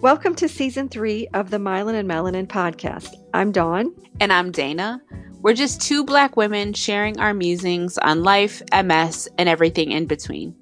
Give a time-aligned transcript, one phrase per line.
[0.00, 3.14] Welcome to season three of the Myelin and Melanin podcast.
[3.34, 3.94] I'm Dawn.
[4.18, 5.02] And I'm Dana.
[5.42, 10.56] We're just two black women sharing our musings on life, MS, and everything in between.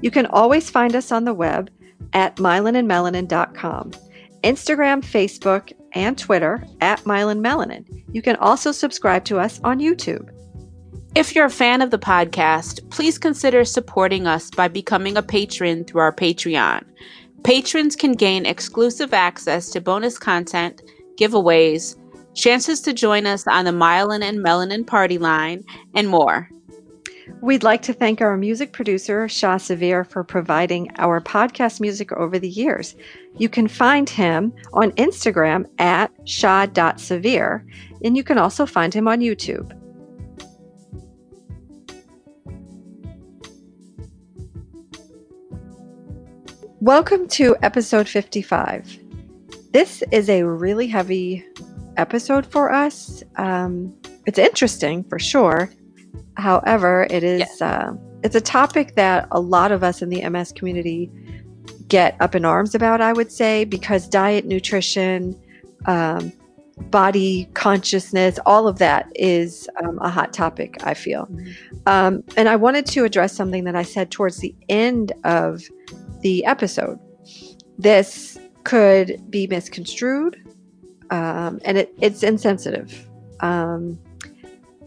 [0.00, 1.68] You can always find us on the web
[2.14, 3.90] at myelinandmelanin.com,
[4.42, 7.84] Instagram, Facebook, and Twitter at Myelin Melanin.
[8.14, 10.30] You can also subscribe to us on YouTube.
[11.14, 15.84] If you're a fan of the podcast, please consider supporting us by becoming a patron
[15.84, 16.86] through our Patreon.
[17.44, 20.82] Patrons can gain exclusive access to bonus content,
[21.18, 21.96] giveaways,
[22.34, 25.64] chances to join us on the Myelin and Melanin party line,
[25.94, 26.48] and more.
[27.40, 32.38] We'd like to thank our music producer, Shah Severe, for providing our podcast music over
[32.38, 32.94] the years.
[33.36, 37.66] You can find him on Instagram at shah.severe,
[38.04, 39.76] and you can also find him on YouTube.
[46.82, 48.98] Welcome to episode 55.
[49.70, 51.46] This is a really heavy
[51.96, 53.22] episode for us.
[53.36, 55.70] Um, it's interesting for sure.
[56.36, 57.66] However, it is yeah.
[57.68, 57.92] uh,
[58.24, 61.08] it's a topic that a lot of us in the MS community
[61.86, 63.00] get up in arms about.
[63.00, 65.40] I would say because diet, nutrition,
[65.86, 66.32] um,
[66.90, 70.78] body consciousness, all of that is um, a hot topic.
[70.82, 71.76] I feel, mm-hmm.
[71.86, 75.62] um, and I wanted to address something that I said towards the end of
[76.22, 76.98] the episode.
[77.78, 80.36] This could be misconstrued,
[81.10, 83.08] um, and it, it's insensitive.
[83.40, 83.98] Um,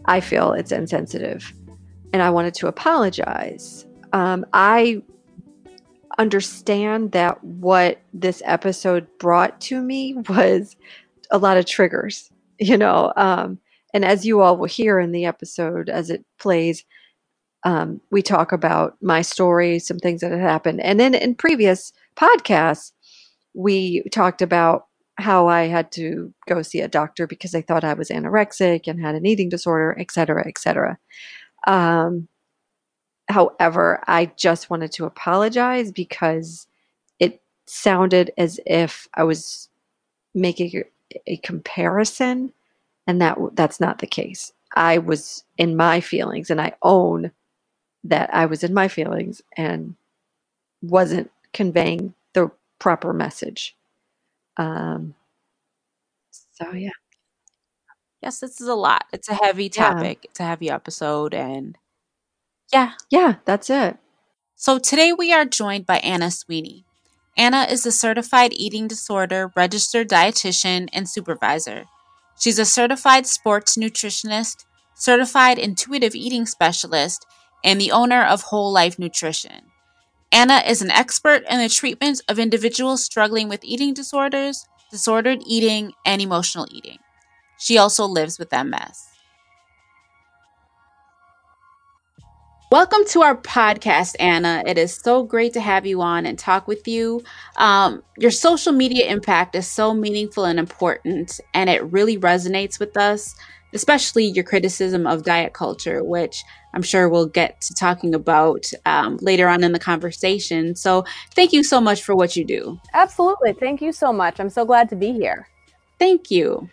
[0.06, 1.52] I feel it's insensitive,
[2.12, 3.86] and I wanted to apologize.
[4.12, 5.02] Um, I
[6.18, 10.76] understand that what this episode brought to me was
[11.30, 13.12] a lot of triggers, you know.
[13.16, 13.58] Um,
[13.92, 16.84] and as you all will hear in the episode as it plays,
[17.66, 20.80] um, we talk about my story, some things that had happened.
[20.80, 22.92] And then in previous podcasts,
[23.54, 24.86] we talked about
[25.18, 29.00] how I had to go see a doctor because they thought I was anorexic and
[29.00, 30.96] had an eating disorder, et cetera, et cetera.
[31.66, 32.28] Um,
[33.28, 36.68] however, I just wanted to apologize because
[37.18, 39.68] it sounded as if I was
[40.36, 40.70] making
[41.16, 42.52] a, a comparison,
[43.08, 44.52] and that that's not the case.
[44.76, 47.32] I was in my feelings, and I own
[48.08, 49.96] that I was in my feelings and
[50.82, 53.76] wasn't conveying the proper message.
[54.56, 55.14] Um,
[56.30, 56.90] so yeah.
[58.22, 59.04] Yes, this is a lot.
[59.12, 60.18] It's a heavy topic.
[60.22, 60.30] Yeah.
[60.30, 61.76] It's a heavy episode and
[62.72, 62.92] yeah.
[63.10, 63.96] Yeah, that's it.
[64.56, 66.84] So today we are joined by Anna Sweeney.
[67.36, 71.84] Anna is a certified eating disorder registered dietitian and supervisor.
[72.38, 74.64] She's a certified sports nutritionist,
[74.94, 77.26] certified intuitive eating specialist,
[77.64, 79.72] and the owner of Whole Life Nutrition.
[80.32, 85.92] Anna is an expert in the treatment of individuals struggling with eating disorders, disordered eating,
[86.04, 86.98] and emotional eating.
[87.58, 89.08] She also lives with MS.
[92.72, 94.62] Welcome to our podcast, Anna.
[94.66, 97.22] It is so great to have you on and talk with you.
[97.56, 102.96] Um, your social media impact is so meaningful and important, and it really resonates with
[102.96, 103.36] us
[103.76, 106.42] especially your criticism of diet culture, which
[106.74, 110.74] I'm sure we'll get to talking about um, later on in the conversation.
[110.74, 111.04] So,
[111.34, 112.80] thank you so much for what you do.
[112.94, 113.52] Absolutely.
[113.52, 114.40] Thank you so much.
[114.40, 115.46] I'm so glad to be here.
[115.98, 116.68] Thank you.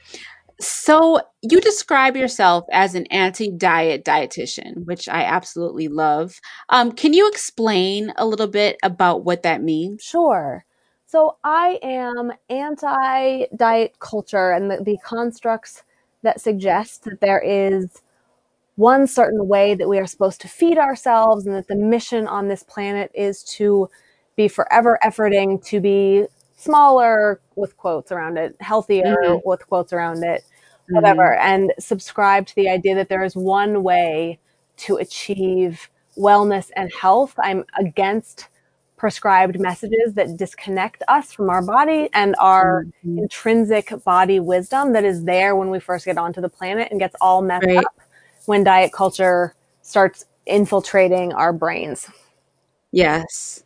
[0.60, 6.40] So, you describe yourself as an anti diet dietitian, which I absolutely love.
[6.70, 10.04] Um, can you explain a little bit about what that means?
[10.04, 10.66] Sure.
[11.06, 15.84] So, I am anti diet culture and the, the constructs
[16.24, 18.02] that suggests that there is
[18.76, 22.48] one certain way that we are supposed to feed ourselves and that the mission on
[22.48, 23.90] this planet is to
[24.36, 26.26] be forever efforting to be
[26.56, 29.48] smaller with quotes around it, healthier mm-hmm.
[29.48, 30.44] with quotes around it,
[30.90, 31.48] whatever, mm-hmm.
[31.48, 34.40] and subscribe to the idea that there is one way
[34.78, 37.34] to achieve wellness and health.
[37.38, 38.48] I'm against
[39.04, 43.18] prescribed messages that disconnect us from our body and our mm-hmm.
[43.18, 47.14] intrinsic body wisdom that is there when we first get onto the planet and gets
[47.20, 47.80] all messed right.
[47.80, 48.00] up
[48.46, 52.10] when diet culture starts infiltrating our brains.
[52.94, 53.66] Yes.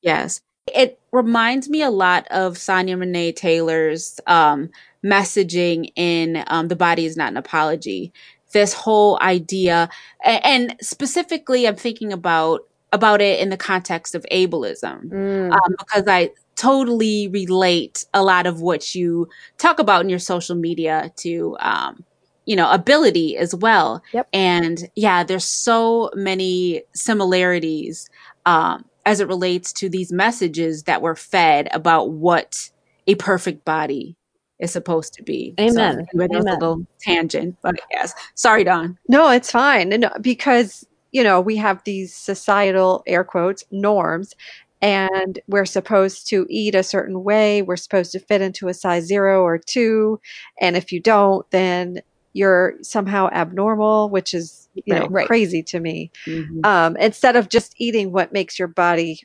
[0.00, 0.42] Yes.
[0.72, 4.70] It reminds me a lot of Sonya Renee Taylor's um,
[5.04, 8.12] messaging in um, The Body is Not an Apology.
[8.52, 9.88] This whole idea,
[10.24, 15.52] and specifically, I'm thinking about about it in the context of ableism mm.
[15.52, 20.56] um, because I totally relate a lot of what you talk about in your social
[20.56, 22.04] media to um,
[22.46, 24.26] you know ability as well yep.
[24.32, 28.08] and yeah there's so many similarities
[28.46, 32.70] um, as it relates to these messages that were fed about what
[33.06, 34.16] a perfect body
[34.58, 35.54] is supposed to be.
[35.58, 36.06] Amen.
[36.12, 36.34] So, Amen.
[36.34, 38.12] a little tangent, but yes.
[38.34, 38.98] Sorry, Dawn.
[39.08, 39.92] No, it's fine.
[39.92, 44.34] And because you know we have these societal air quotes norms,
[44.80, 47.62] and we're supposed to eat a certain way.
[47.62, 50.20] We're supposed to fit into a size zero or two,
[50.60, 52.02] and if you don't, then
[52.32, 55.26] you're somehow abnormal, which is you know right.
[55.26, 56.10] crazy to me.
[56.26, 56.60] Mm-hmm.
[56.64, 59.20] Um, instead of just eating what makes your body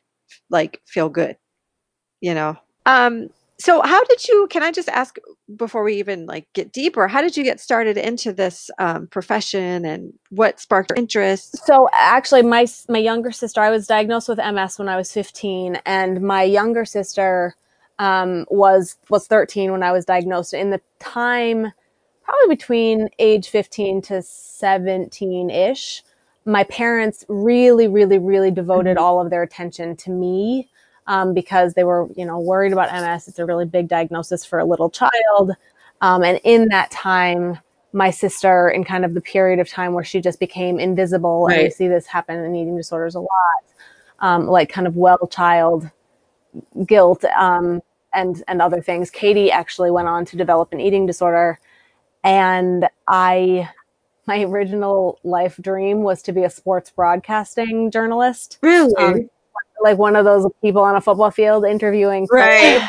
[0.50, 1.38] like feel good,
[2.21, 2.57] you know.
[2.85, 3.30] Um,
[3.63, 5.18] so how did you can i just ask
[5.56, 9.86] before we even like get deeper how did you get started into this um, profession
[9.86, 14.38] and what sparked your interest so actually my my younger sister i was diagnosed with
[14.38, 17.56] ms when i was 15 and my younger sister
[18.00, 21.71] um, was was 13 when i was diagnosed in the time
[22.24, 26.04] probably between age 15 to 17 ish
[26.45, 29.06] my parents really really really devoted mm-hmm.
[29.06, 30.69] all of their attention to me
[31.08, 33.28] um, because they were, you know, worried about MS.
[33.28, 35.52] It's a really big diagnosis for a little child.
[36.02, 37.60] Um, and in that time,
[37.94, 41.56] my sister, in kind of the period of time where she just became invisible, right.
[41.56, 43.30] and we see this happen in eating disorders a lot,
[44.20, 45.90] um, like kind of well child
[46.86, 47.82] guilt um,
[48.14, 49.12] and and other things.
[49.12, 51.60] Katie actually went on to develop an eating disorder,
[52.24, 53.70] and I
[54.26, 58.58] my original life dream was to be a sports broadcasting journalist.
[58.62, 58.96] Really?
[58.96, 59.30] Um,
[59.83, 62.25] like one of those people on a football field interviewing.
[62.31, 62.81] Right.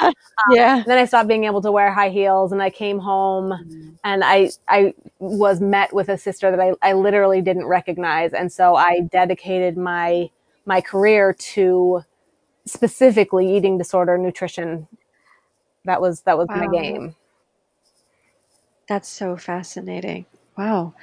[0.00, 0.12] um,
[0.50, 0.84] yeah.
[0.86, 3.90] Then I stopped being able to wear high heels and I came home mm-hmm.
[4.04, 8.34] and I, I was met with a sister that I, I literally didn't recognize.
[8.34, 10.30] And so I dedicated my,
[10.66, 12.02] my career to
[12.66, 14.86] specifically eating disorder nutrition.
[15.86, 16.56] That was, that was wow.
[16.56, 17.16] my game.
[18.88, 20.26] That's so fascinating.
[20.56, 20.94] Wow.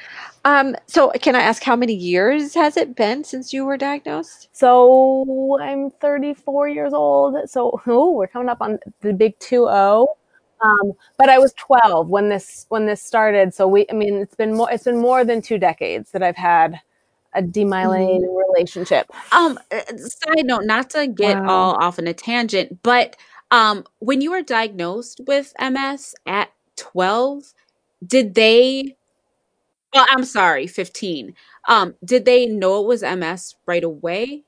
[0.46, 4.50] Um, so can I ask how many years has it been since you were diagnosed?
[4.52, 7.50] So I'm 34 years old.
[7.50, 10.08] So oh, we're coming up on the big 2-0.
[10.62, 13.54] Um, but I was 12 when this when this started.
[13.54, 16.36] So we I mean it's been more it's been more than two decades that I've
[16.36, 16.80] had
[17.34, 18.54] a demyelinating mm-hmm.
[18.54, 19.10] relationship.
[19.32, 21.50] Um uh, side note, not to get wow.
[21.50, 23.16] all off on a tangent, but
[23.52, 27.54] um when you were diagnosed with MS at 12,
[28.06, 28.98] did they
[29.94, 31.34] well, I'm sorry, 15.
[31.68, 34.44] Um, did they know it was MS right away?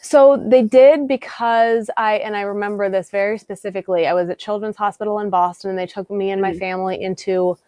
[0.00, 4.06] So they did because I, and I remember this very specifically.
[4.06, 6.58] I was at Children's Hospital in Boston and they took me and my mm-hmm.
[6.58, 7.58] family into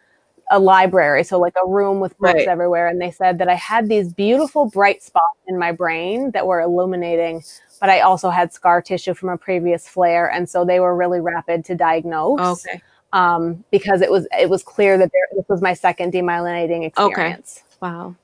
[0.50, 1.24] a library.
[1.24, 2.48] So, like a room with books right.
[2.48, 2.86] everywhere.
[2.86, 6.60] And they said that I had these beautiful bright spots in my brain that were
[6.60, 7.42] illuminating,
[7.80, 10.30] but I also had scar tissue from a previous flare.
[10.30, 12.66] And so they were really rapid to diagnose.
[12.66, 16.84] Okay um, because it was it was clear that there, this was my second demyelinating
[16.84, 17.62] experience.
[17.64, 17.76] Okay.
[17.80, 18.16] Wow.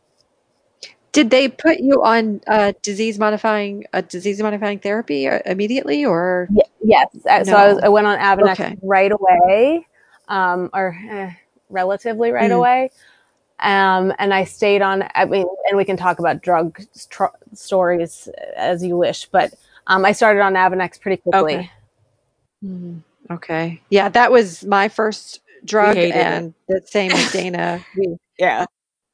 [1.13, 6.49] Did they put you on uh, disease modifying a disease modifying therapy uh, immediately, or
[6.51, 7.07] y- yes?
[7.25, 7.45] No.
[7.45, 8.77] So I, was, I went on Avonex okay.
[8.83, 9.87] right away,
[10.27, 11.31] um, or eh,
[11.71, 12.57] relatively right mm.
[12.57, 12.91] away,
[13.61, 15.09] um, and I stayed on.
[15.15, 19.55] I mean, and we can talk about drug tr- stories as you wish, but
[19.87, 21.55] um, I started on Avonex pretty quickly.
[21.55, 21.71] Okay.
[22.65, 23.03] Mm.
[23.31, 23.81] Okay.
[23.91, 27.85] Yeah, that was my first drug, and the same with Dana.
[27.97, 28.67] We, yeah.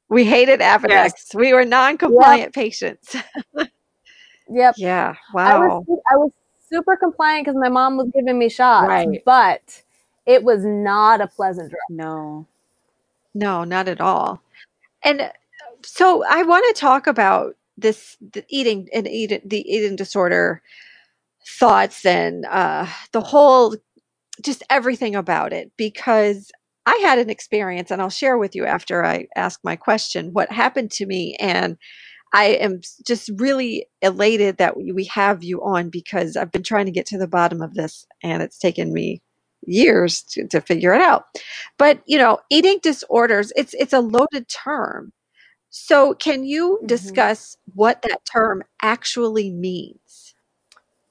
[0.09, 0.89] We hated Avonex.
[0.89, 1.25] Yes.
[1.33, 2.53] We were non-compliant yep.
[2.53, 3.15] patients.
[4.49, 4.75] yep.
[4.77, 5.15] Yeah.
[5.33, 5.61] Wow.
[5.63, 6.31] I was, I was
[6.69, 9.21] super compliant because my mom was giving me shots, right.
[9.25, 9.83] but
[10.25, 11.79] it was not a pleasant drug.
[11.89, 12.47] No.
[13.33, 14.41] No, not at all.
[15.03, 15.31] And
[15.83, 20.61] so I want to talk about this the eating and eating the eating disorder
[21.47, 23.75] thoughts and uh, the whole
[24.41, 26.51] just everything about it because
[26.85, 30.51] I had an experience, and I'll share with you after I ask my question what
[30.51, 31.35] happened to me.
[31.39, 31.77] And
[32.33, 36.91] I am just really elated that we have you on because I've been trying to
[36.91, 39.21] get to the bottom of this, and it's taken me
[39.67, 41.25] years to, to figure it out.
[41.77, 45.13] But you know, eating disorders, it's it's a loaded term.
[45.69, 46.87] So can you mm-hmm.
[46.87, 50.00] discuss what that term actually means?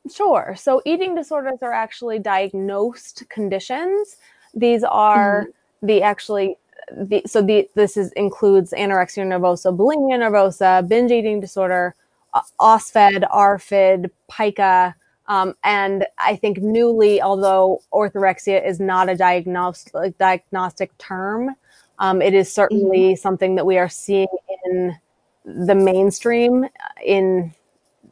[0.09, 0.54] Sure.
[0.57, 4.16] So eating disorders are actually diagnosed conditions.
[4.54, 5.87] These are mm-hmm.
[5.87, 6.57] the actually
[6.97, 11.95] the so the this is includes anorexia nervosa, bulimia nervosa, binge eating disorder,
[12.35, 14.95] uh, OSFED, ARFID, pica,
[15.28, 21.54] um, and I think newly, although orthorexia is not a diagnostic diagnostic term,
[21.99, 23.21] um, it is certainly mm-hmm.
[23.21, 24.26] something that we are seeing
[24.64, 24.97] in
[25.45, 26.66] the mainstream
[27.04, 27.52] in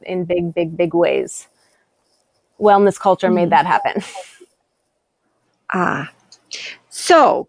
[0.02, 1.48] in big, big, big ways
[2.60, 4.02] wellness culture made that happen.
[5.70, 6.10] Ah.
[6.88, 7.46] So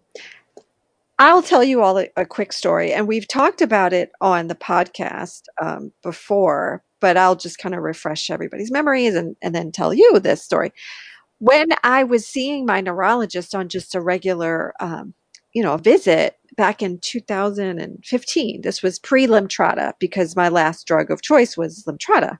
[1.20, 4.56] I'll tell you all a, a, quick story, and we've talked about it on the
[4.56, 9.94] podcast um, before, but I'll just kind of refresh everybody's memories and, and then tell
[9.94, 10.72] you this story.
[11.40, 15.14] when I was seeing my neurologist on just a regular, um,
[15.54, 21.22] you know, visit back in 2015, this was pre Lemtrada because my last drug of
[21.22, 22.38] choice was Lemtrada.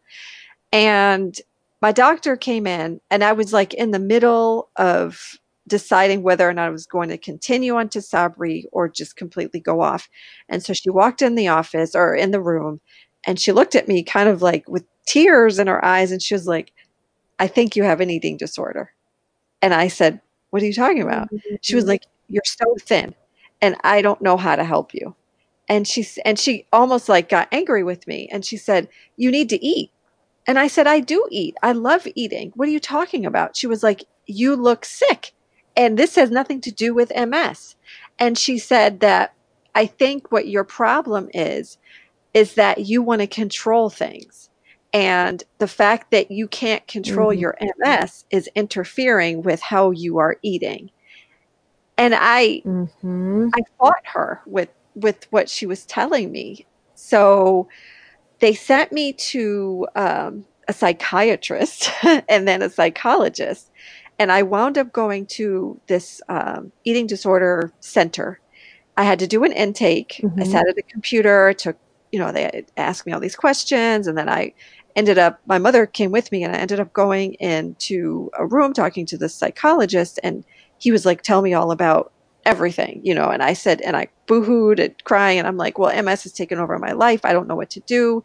[0.72, 1.40] And
[1.82, 6.54] my doctor came in, and I was like in the middle of deciding whether or
[6.54, 10.10] not I was going to continue on Tysabri or just completely go off.
[10.50, 12.82] And so she walked in the office or in the room
[13.26, 16.34] and she looked at me kind of like with tears in her eyes and she
[16.34, 16.74] was like,
[17.38, 18.92] I think you have an eating disorder.
[19.62, 20.20] And I said,
[20.50, 21.30] What are you talking about?
[21.62, 21.90] She was mm-hmm.
[21.90, 23.14] like, You're so thin
[23.62, 25.16] and I don't know how to help you.
[25.68, 29.50] And she and she almost like got angry with me and she said, You need
[29.50, 29.92] to eat.
[30.50, 31.56] And I said, I do eat.
[31.62, 32.52] I love eating.
[32.56, 33.56] What are you talking about?
[33.56, 35.34] She was like, You look sick.
[35.78, 37.76] And this has nothing to do with MS.
[38.18, 39.36] And she said that
[39.76, 41.78] I think what your problem is,
[42.34, 44.50] is that you want to control things.
[44.92, 47.40] And the fact that you can't control Mhm.
[47.42, 50.90] your MS is interfering with how you are eating.
[51.96, 53.52] And I Mhm.
[53.54, 56.66] I fought her with with what she was telling me.
[56.96, 57.70] So
[58.40, 61.90] they sent me to um, a psychiatrist
[62.30, 63.70] and then a psychologist,
[64.18, 68.40] and I wound up going to this um, eating disorder center.
[68.98, 70.20] I had to do an intake.
[70.38, 70.52] I Mhm.
[70.52, 71.78] sat at a computer, took
[72.12, 74.54] you know they asked me all these questions, and then I
[74.96, 75.40] ended up.
[75.46, 79.18] My mother came with me, and I ended up going into a room talking to
[79.18, 80.44] the psychologist, and
[80.78, 82.12] he was like, "Tell me all about."
[82.50, 83.30] Everything, you know.
[83.30, 86.60] And I said, and I boohooed and crying, and I'm like, well, MS has taken
[86.60, 87.22] over my life.
[87.24, 88.24] I don't know what to do.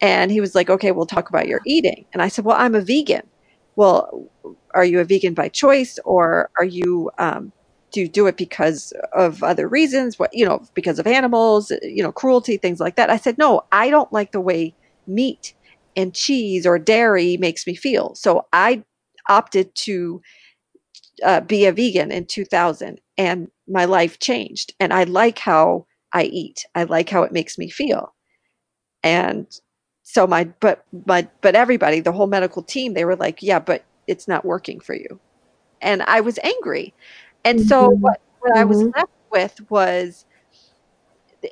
[0.00, 2.06] And he was like, okay, we'll talk about your eating.
[2.12, 3.28] And I said, well, I'm a vegan.
[3.76, 4.30] Well,
[4.74, 7.10] are you a vegan by choice, or are you?
[7.18, 7.52] Um,
[7.92, 10.18] do you do it because of other reasons?
[10.18, 13.10] What you know, because of animals, you know, cruelty, things like that.
[13.10, 14.74] I said, no, I don't like the way
[15.06, 15.54] meat
[15.96, 18.14] and cheese or dairy makes me feel.
[18.14, 18.84] So I
[19.28, 20.20] opted to
[21.24, 26.22] uh, be a vegan in 2000 and my life changed and i like how i
[26.24, 26.64] eat.
[26.74, 28.14] I like how it makes me feel.
[29.02, 29.46] And
[30.04, 33.84] so my but my but everybody the whole medical team they were like yeah but
[34.06, 35.20] it's not working for you.
[35.82, 36.94] And i was angry.
[37.44, 38.00] And so Mhm.
[38.00, 38.92] what, what i was Mhm.
[38.96, 40.24] left with was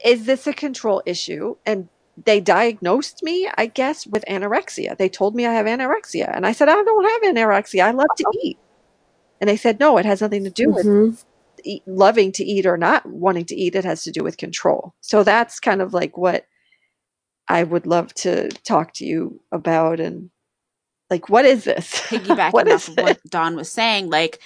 [0.05, 1.57] is this a control issue?
[1.67, 1.89] And
[2.25, 4.97] they diagnosed me i guess with anorexia.
[4.97, 6.35] They told me i have anorexia.
[6.35, 7.83] And i said i don't have anorexia.
[7.85, 8.59] I love to eat.
[9.41, 11.19] And they said no it has nothing to do with Mhm.
[11.69, 14.95] Eat, loving to eat or not wanting to eat it has to do with control
[15.01, 16.47] so that's kind of like what
[17.49, 20.31] i would love to talk to you about and
[21.11, 24.41] like what is this piggybacking what off of what Dawn was saying, like,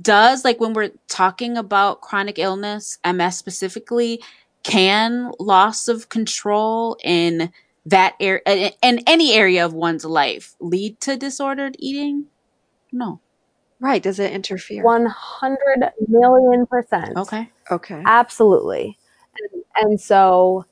[0.00, 4.22] does like when we're talking about chronic illness, MS specifically,
[4.62, 7.52] can loss of control in
[7.86, 12.26] that area, in any area of one's life, lead to disordered eating?
[12.92, 13.20] No.
[13.80, 17.16] Right does it interfere 100 million percent.
[17.16, 17.50] Okay.
[17.70, 18.98] okay Absolutely.
[19.52, 20.64] And, and so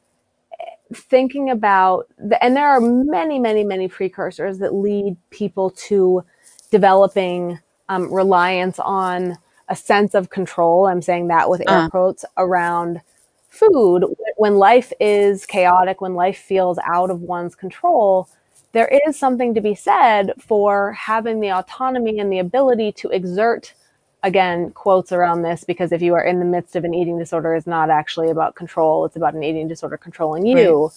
[0.94, 6.24] thinking about the, and there are many many many precursors that lead people to
[6.70, 11.88] developing um, reliance on a sense of control i'm saying that with air Uh.
[11.88, 13.00] quotes around
[13.48, 14.04] food
[14.36, 18.28] when life is chaotic when life feels out of one's control
[18.72, 23.74] there is something to be said for having the autonomy and the ability to exert
[24.22, 27.54] again quotes around this because if you are in the midst of an eating disorder
[27.54, 30.90] it's not actually about control it's about an eating disorder controlling you.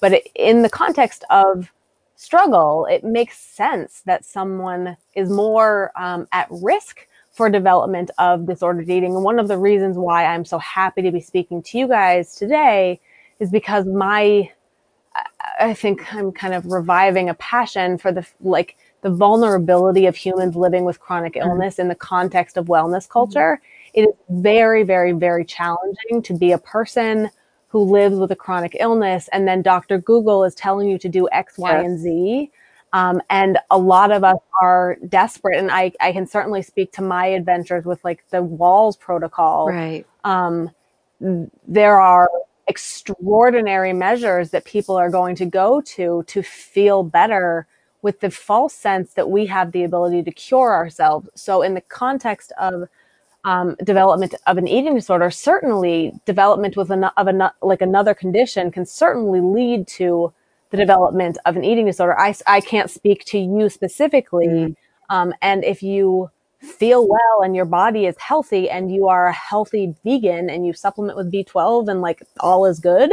[0.00, 1.72] But it, in the context of
[2.16, 8.90] struggle it makes sense that someone is more um, at risk for development of disordered
[8.90, 9.14] eating.
[9.14, 12.34] And one of the reasons why i'm so happy to be speaking to you guys
[12.34, 13.00] today
[13.38, 14.50] is because my
[15.60, 20.56] I think I'm kind of reviving a passion for the like the vulnerability of humans
[20.56, 23.60] living with chronic illness in the context of wellness culture.
[23.94, 27.28] It is very, very, very challenging to be a person
[27.68, 29.98] who lives with a chronic illness and then Dr.
[29.98, 31.84] Google is telling you to do X, Y, Yes.
[31.84, 32.50] and Z.
[32.92, 35.58] Um, and a lot of us are desperate.
[35.58, 40.06] And I, I can certainly speak to my adventures with like the Wahls protocol right
[40.24, 40.70] um,
[41.66, 42.28] there are
[42.66, 47.66] extraordinary measures that people are going to go to to feel better
[48.02, 51.28] with the false sense that we have the ability to cure ourselves.
[51.34, 52.88] So, in the context of
[53.44, 58.70] um, development of an eating disorder, certainly development with an, of an, like another condition
[58.70, 60.32] can certainly lead to
[60.70, 62.18] the development of an eating disorder.
[62.18, 64.46] I, I can't speak to you specifically.
[64.46, 64.76] Mm.
[65.10, 66.30] Um, and if you
[66.62, 70.72] feel well and your body is healthy and you are a healthy vegan and you
[70.72, 73.10] supplement with B12 and like all is good,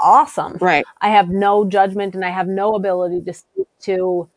[0.00, 0.58] awesome.
[0.60, 0.84] Right.
[1.00, 4.28] I have no judgment and I have no ability to speak to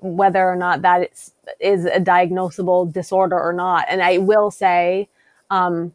[0.00, 3.86] whether or not that is, is a diagnosable disorder or not.
[3.88, 5.08] And I will say,
[5.50, 5.94] um,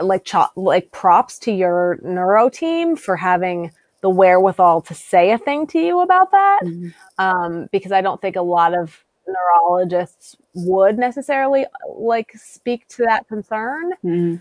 [0.00, 5.38] like cho- like props to your neuro team for having the wherewithal to say a
[5.38, 6.88] thing to you about that, mm-hmm.
[7.18, 11.66] um, because I don't think a lot of neurologists would necessarily
[11.96, 13.92] like speak to that concern.
[14.04, 14.36] Mm-hmm.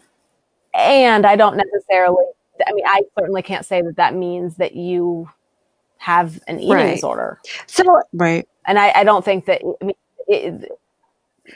[0.74, 2.24] And I don't necessarily.
[2.65, 5.30] I mean, I certainly can't say that that means that you
[5.98, 6.96] have an eating right.
[6.96, 7.39] disorder.
[7.68, 9.62] So right, and I, I don't think that.
[9.82, 9.96] I mean,
[10.27, 10.72] it,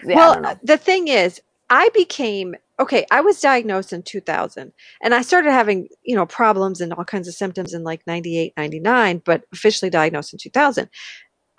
[0.05, 3.05] yeah, well, the thing is, I became okay.
[3.11, 7.27] I was diagnosed in 2000, and I started having you know problems and all kinds
[7.27, 10.89] of symptoms in like 98, 99, but officially diagnosed in 2000.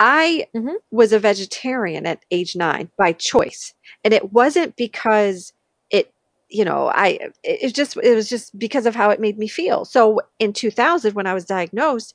[0.00, 0.74] I mm-hmm.
[0.90, 5.52] was a vegetarian at age nine by choice, and it wasn't because
[5.90, 6.12] it
[6.48, 9.84] you know i it just it was just because of how it made me feel
[9.84, 12.12] so in 2000 when i was diagnosed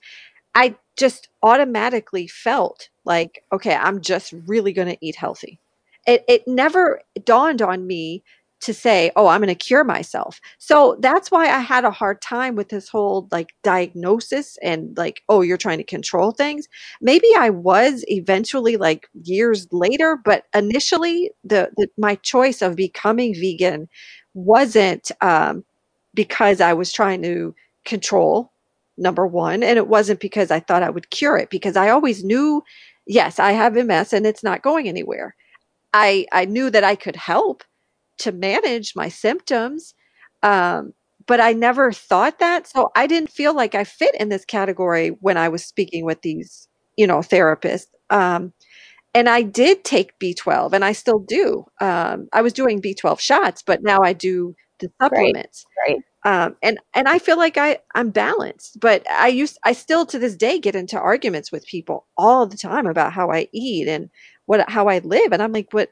[0.55, 5.59] I just automatically felt like, okay, I'm just really going to eat healthy.
[6.07, 8.23] It, it never dawned on me
[8.65, 10.41] to say, oh, I'm going to cure myself.
[10.57, 15.21] So that's why I had a hard time with this whole like diagnosis and like,
[15.29, 16.67] oh, you're trying to control things.
[16.99, 23.35] Maybe I was eventually like years later, but initially the, the my choice of becoming
[23.35, 23.87] vegan
[24.33, 25.63] wasn't um,
[26.15, 27.53] because I was trying to
[27.85, 28.51] control
[28.97, 29.61] number one.
[29.61, 32.63] And it wasn't because I thought I would cure it, because I always knew,
[33.05, 35.35] yes, I have MS and it's not going anywhere.
[35.93, 37.63] I, I knew that I could help
[38.19, 39.93] to manage my symptoms.
[40.43, 40.93] Um,
[41.27, 42.67] but I never thought that.
[42.67, 46.21] So I didn't feel like I fit in this category when I was speaking with
[46.21, 46.67] these,
[46.97, 47.87] you know, therapists.
[48.09, 48.53] Um,
[49.13, 51.65] and I did take B12 and I still do.
[51.81, 55.65] Um, I was doing B12 shots, but now I do the supplements.
[55.87, 55.95] Right.
[55.95, 60.07] right um, and and I feel like I I'm balanced, but I used I still
[60.07, 63.87] to this day get into arguments with people all the time about how I eat
[63.87, 64.09] and
[64.47, 65.91] what how I live, and I'm like, what?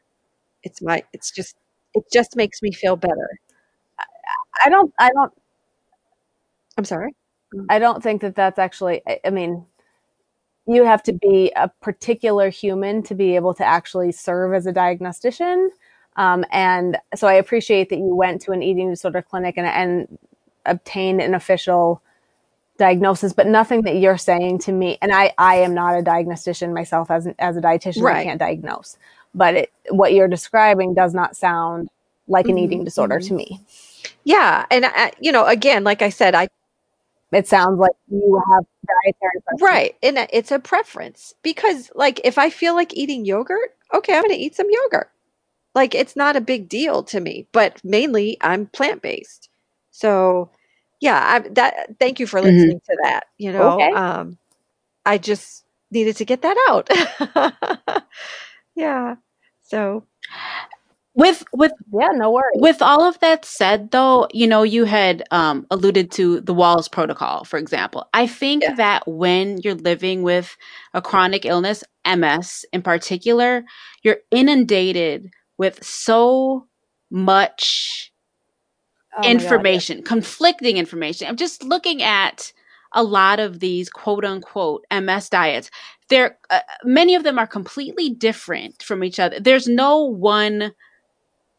[0.63, 1.55] It's my it's just
[1.93, 3.39] it just makes me feel better.
[4.65, 5.33] I don't I don't.
[6.77, 7.15] I'm sorry.
[7.69, 9.01] I don't think that that's actually.
[9.07, 9.65] I, I mean,
[10.65, 14.71] you have to be a particular human to be able to actually serve as a
[14.71, 15.71] diagnostician.
[16.15, 20.19] Um, and so I appreciate that you went to an eating disorder clinic and, and
[20.65, 22.01] obtained an official
[22.77, 24.97] diagnosis, but nothing that you're saying to me.
[25.01, 28.03] And I, I am not a diagnostician myself as, an, as a dietitian.
[28.03, 28.17] Right.
[28.17, 28.97] I can't diagnose,
[29.33, 31.89] but it, what you're describing does not sound
[32.27, 32.65] like an mm-hmm.
[32.65, 33.61] eating disorder to me.
[34.23, 34.65] Yeah.
[34.71, 36.47] And, I, you know, again, like I said, I,
[37.31, 39.61] it sounds like you have dietary preference.
[39.61, 39.95] Right.
[40.03, 44.35] And it's a preference because like if I feel like eating yogurt, okay, I'm going
[44.35, 45.09] to eat some yogurt.
[45.75, 49.49] Like it's not a big deal to me, but mainly I'm plant based.
[49.91, 50.51] So
[50.99, 52.49] yeah, I, that thank you for mm-hmm.
[52.49, 52.91] listening mm-hmm.
[52.91, 53.25] to that.
[53.37, 53.91] You know, okay.
[53.91, 54.37] um,
[55.05, 58.03] I just needed to get that out.
[58.75, 59.15] yeah.
[59.61, 60.05] So
[61.15, 65.23] with with yeah no worries with all of that said though you know you had
[65.29, 68.73] um, alluded to the Wahls protocol for example i think yeah.
[68.73, 70.57] that when you're living with
[70.95, 71.83] a chronic illness
[72.17, 73.63] ms in particular
[74.01, 76.67] you're inundated with so
[77.13, 78.11] much
[79.17, 80.09] oh information, God, yeah.
[80.09, 81.27] conflicting information.
[81.27, 82.51] I'm just looking at
[82.91, 85.71] a lot of these quote unquote MS diets.
[86.13, 89.39] There, uh, many of them are completely different from each other.
[89.39, 90.73] There's no one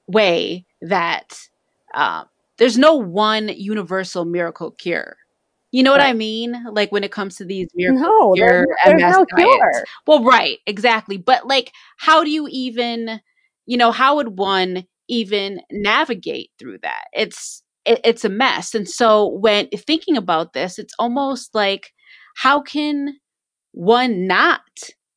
[0.07, 1.41] way that
[1.93, 2.25] uh,
[2.59, 5.17] there's no one universal miracle cure.
[5.73, 6.11] You know what right.
[6.11, 6.67] I mean?
[6.71, 9.57] Like when it comes to these miracle no, cure there's, there's no diets.
[9.57, 9.85] Cure.
[10.07, 11.17] Well, right, exactly.
[11.17, 13.21] But like, how do you even
[13.67, 17.05] you know, how would one even navigate through that?
[17.13, 18.75] It's it, it's a mess.
[18.75, 21.93] And so when thinking about this, it's almost like
[22.37, 23.17] how can
[23.75, 24.61] one not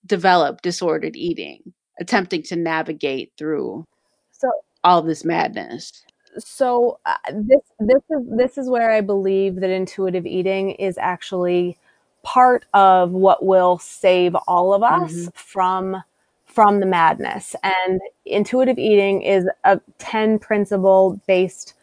[0.06, 3.86] develop disordered eating, attempting to navigate through
[4.32, 4.50] so
[4.84, 6.04] all this madness?
[6.39, 11.78] So uh, this this is this is where I believe that intuitive eating is actually
[12.24, 15.30] part of what will save all of us mm-hmm.
[15.34, 16.04] from
[16.46, 17.56] from the madness.
[17.63, 21.76] And intuitive eating is a 10 principle based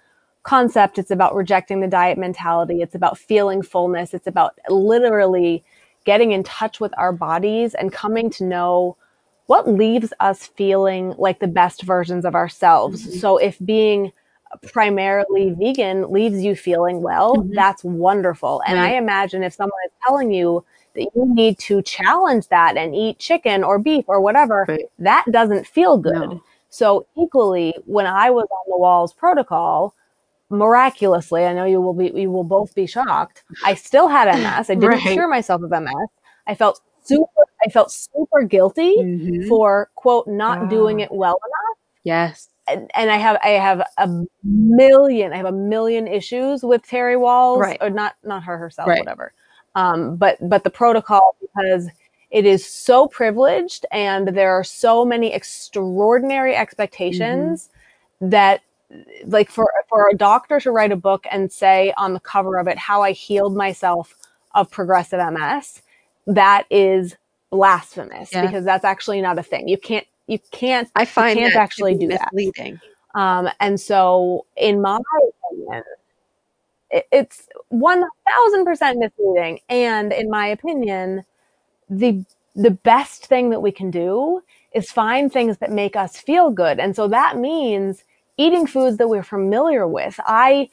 [0.43, 0.99] concept.
[0.99, 2.83] It's about rejecting the diet mentality.
[2.83, 4.15] It's about feeling fullness.
[4.15, 5.65] It's about literally
[6.05, 8.97] getting in touch with our bodies and coming to know
[9.47, 13.03] what leaves us feeling like the best versions of ourselves.
[13.03, 13.19] Mm-hmm.
[13.19, 14.13] So if being
[14.73, 17.55] primarily vegan leaves you feeling well, mm-hmm.
[17.55, 18.63] that's wonderful.
[18.67, 20.65] And I imagine if someone is telling you
[20.95, 24.85] that you need to challenge that and eat chicken or beef or whatever, right.
[24.99, 26.31] that doesn't feel good.
[26.31, 26.43] No.
[26.71, 29.95] So equally, when I was on the Wahls protocol,
[30.55, 33.45] miraculously, I know you will be, you will both be shocked.
[33.65, 34.71] I still had MS.
[34.71, 35.01] I didn't right.
[35.01, 35.93] cure myself of MS.
[36.47, 37.27] I felt super,
[37.67, 39.49] I felt super guilty Mhm.
[39.49, 40.67] for quote not Ah.
[40.67, 41.79] doing it well enough.
[42.03, 42.49] Yes.
[42.67, 44.09] And, and I have I have a
[44.43, 47.79] million I have a million issues with Terry Wahls Right.
[47.83, 49.01] or not not her herself Right.
[49.01, 49.33] whatever.
[49.75, 51.89] Um, but but the protocol because
[52.31, 57.69] it is so privileged and there are so many extraordinary expectations
[58.21, 58.61] that
[59.27, 62.69] like for for a doctor to write a book and say on the cover of
[62.69, 64.15] it how I healed myself
[64.55, 65.83] of progressive MS,
[66.27, 67.17] that is
[67.51, 68.47] blasphemous Yes.
[68.47, 69.69] because that's actually not a thing.
[69.69, 72.33] You can't you can't I find can't that actually do that.
[72.33, 72.81] misleading.
[73.15, 74.99] um, and so in my
[75.51, 75.83] opinion
[76.91, 81.25] it, it's 1000% misleading and in my opinion
[81.91, 84.41] the the best thing that we can do
[84.73, 88.05] is find things that make us feel good and so that means
[88.37, 90.69] eating foods that we're familiar with i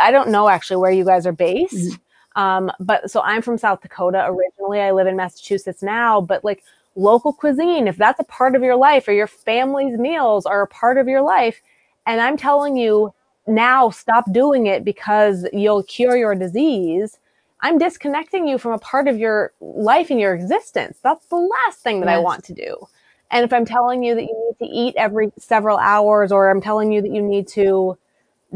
[0.00, 1.98] i don't know actually where you guys are based
[2.36, 6.62] um, but so i'm from south dakota originally i live in massachusetts now but like
[6.94, 10.66] local cuisine if that's a part of your life or your family's meals are a
[10.66, 11.60] part of your life
[12.06, 13.12] and i'm telling you
[13.46, 17.18] now stop doing it because you'll cure your disease
[17.60, 20.98] I'm disconnecting you from a part of your life and your existence.
[21.02, 22.76] That's the last thing that I want to do.
[23.30, 26.60] And if I'm telling you that you need to eat every several hours, or I'm
[26.60, 27.98] telling you that you need to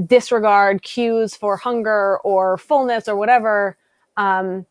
[0.06, 3.76] disregard cues for hunger or fullness or whatever,
[4.16, 4.66] um,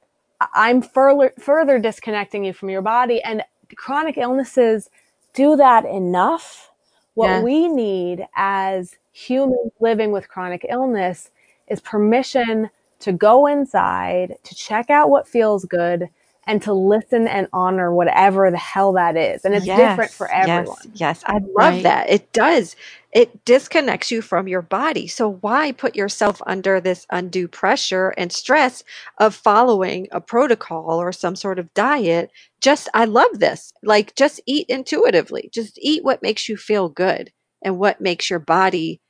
[0.54, 3.22] I'm further further disconnecting you from your body.
[3.22, 3.44] And
[3.76, 4.90] chronic illnesses
[5.34, 6.72] do that enough.
[7.16, 7.44] What Yes.
[7.44, 11.32] we need as humans living with chronic illness
[11.68, 16.10] is permission to go inside, to check out what feels good,
[16.50, 19.46] and to listen and honor whatever the hell that is.
[19.46, 20.78] And it's different for everyone.
[20.78, 21.24] Yes, yes.
[21.26, 21.84] I love Right.
[21.84, 22.10] that.
[22.10, 22.76] It does.
[23.14, 25.08] It disconnects you from your body.
[25.08, 28.84] So why put yourself under this undue pressure and stress
[29.20, 32.32] of following a protocol or some sort of diet?
[32.62, 33.72] Just I love this.
[33.84, 35.50] Like just eat intuitively.
[35.54, 37.32] Just eat what makes you feel good
[37.64, 39.02] and what makes your body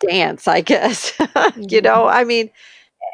[0.00, 1.12] dance, I guess.
[1.56, 2.50] you know, I mean,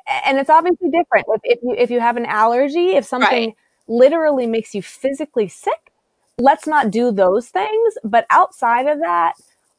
[0.07, 3.57] and it's obviously different if, if you if you have an allergy if something Right.
[3.89, 5.93] literally makes you physically sick
[6.39, 7.95] let's not do those things.
[8.05, 9.35] But outside of that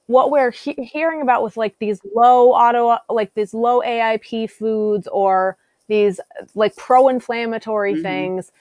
[0.08, 5.08] what we're he- hearing about with like these low auto like these low aip foods
[5.08, 5.58] or
[5.88, 6.20] these
[6.56, 8.02] like pro-inflammatory Mhm.
[8.02, 8.52] things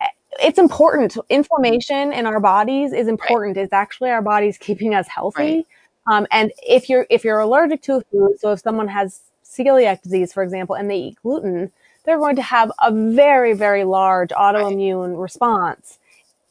[0.00, 0.06] eh,
[0.42, 1.16] it's important.
[1.28, 3.56] Inflammation in our bodies is important.
[3.56, 5.66] It's actually our bodies keeping us healthy.
[6.06, 9.20] Um, and if you're if you're allergic to a food so if someone has
[9.56, 11.70] celiac disease for example and they eat gluten
[12.04, 15.98] they're going to have a very very large autoimmune response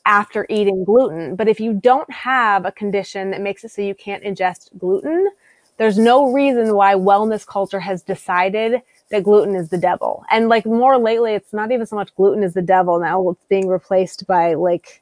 [0.06, 1.36] after eating gluten.
[1.36, 5.30] But if you don't have a condition that makes it so you can't ingest gluten
[5.78, 10.24] there's no reason why wellness culture has decided that gluten is the devil.
[10.30, 13.44] And like more lately it's not even so much gluten is the devil now it's
[13.46, 15.02] being replaced by like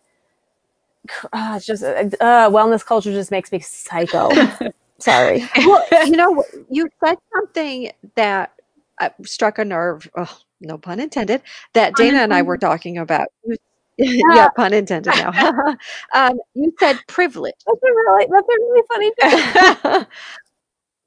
[1.33, 4.29] uh, it's just uh, uh, wellness culture just makes me psycho
[4.99, 8.53] sorry well, you know, you said something that
[8.99, 10.09] uh, struck a nerve.
[10.15, 11.41] Oh, no pun intended.
[11.73, 13.27] That Dana and I were talking about.
[13.45, 13.57] You,
[13.97, 15.13] yeah, pun intended.
[15.15, 15.31] Now,
[16.15, 17.55] um, you said privilege.
[17.65, 20.05] that's a really that's a really funny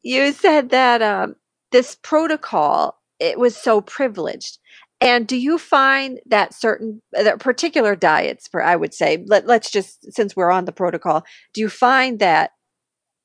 [0.03, 1.37] you said that um,
[1.71, 4.59] this protocol it was so privileged.
[5.01, 9.71] And do you find that certain that particular diets, for I would say, let, let's
[9.71, 12.53] just since we're on the protocol, do you find that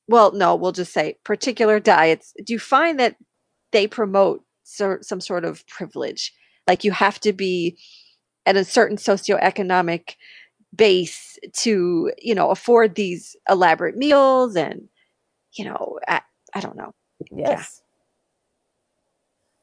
[0.08, 2.34] well, no, we'll just say particular diets.
[2.44, 3.16] Do you find that
[3.72, 6.32] they promote so, some sort of privilege?
[6.66, 7.78] Like you have to be
[8.46, 10.14] at a certain socioeconomic
[10.74, 14.88] base to, you know, afford these elaborate meals and,
[15.52, 16.22] you know, I,
[16.54, 16.92] I don't know.
[17.30, 17.82] Yes.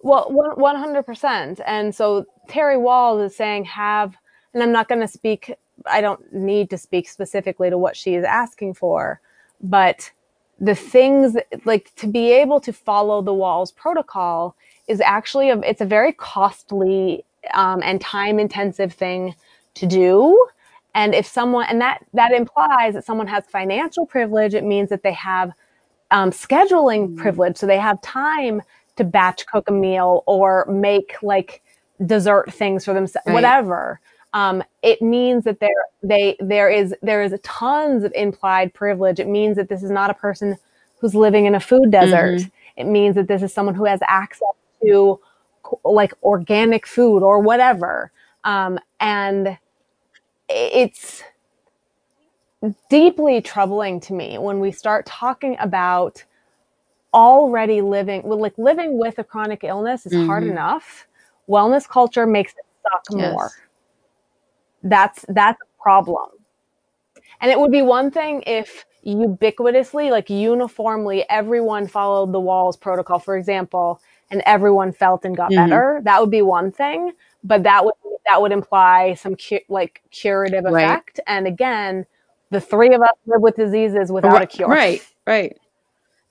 [0.01, 1.62] Well, one hundred percent.
[1.65, 4.15] And so Terry Wahls is saying have,
[4.53, 5.53] and I'm not going to speak.
[5.88, 9.19] I don't need to speak specifically to what she is asking for,
[9.62, 10.12] but
[10.59, 14.55] the things like to be able to follow the Wahls protocol
[14.87, 19.35] is actually a, it's a very costly um, and time intensive thing
[19.75, 20.47] to do.
[20.93, 25.03] And if someone, and that that implies that someone has financial privilege, it means that
[25.03, 25.51] they have
[26.11, 27.17] um, scheduling Mm.
[27.17, 27.57] privilege.
[27.57, 28.61] So they have time
[28.95, 31.61] to batch cook a meal or make like
[32.05, 33.33] dessert things for themselves, Right.
[33.33, 33.99] whatever.
[34.36, 35.71] Um, it means that there
[36.04, 39.19] they there is there is tons of implied privilege.
[39.19, 40.58] It means that this is not a person
[41.00, 42.41] who's living in a food desert.
[42.78, 44.50] It means that this is someone who has access
[44.84, 45.19] to
[45.86, 48.12] like organic food or whatever.
[48.43, 49.58] Um, and
[50.50, 51.24] it's
[52.89, 56.24] deeply troubling to me when we start talking about
[57.13, 60.52] already living well, like living with a chronic illness is hard Mhm.
[60.52, 61.08] enough
[61.50, 63.32] wellness culture makes it suck Yes.
[63.32, 63.54] more
[64.86, 66.30] that's that's a problem.
[67.41, 73.19] And it would be one thing if ubiquitously, like uniformly, everyone followed the Wahls protocol,
[73.19, 74.00] for example,
[74.32, 75.69] and everyone felt and got mm-hmm.
[75.69, 76.02] better.
[76.04, 77.12] That would be one thing,
[77.43, 77.93] but that would
[78.26, 81.19] that would imply some cu- like curative effect.
[81.19, 81.24] Right.
[81.28, 82.06] And again,
[82.52, 84.67] the three of us live with diseases without right, a cure.
[84.67, 85.58] Right, right.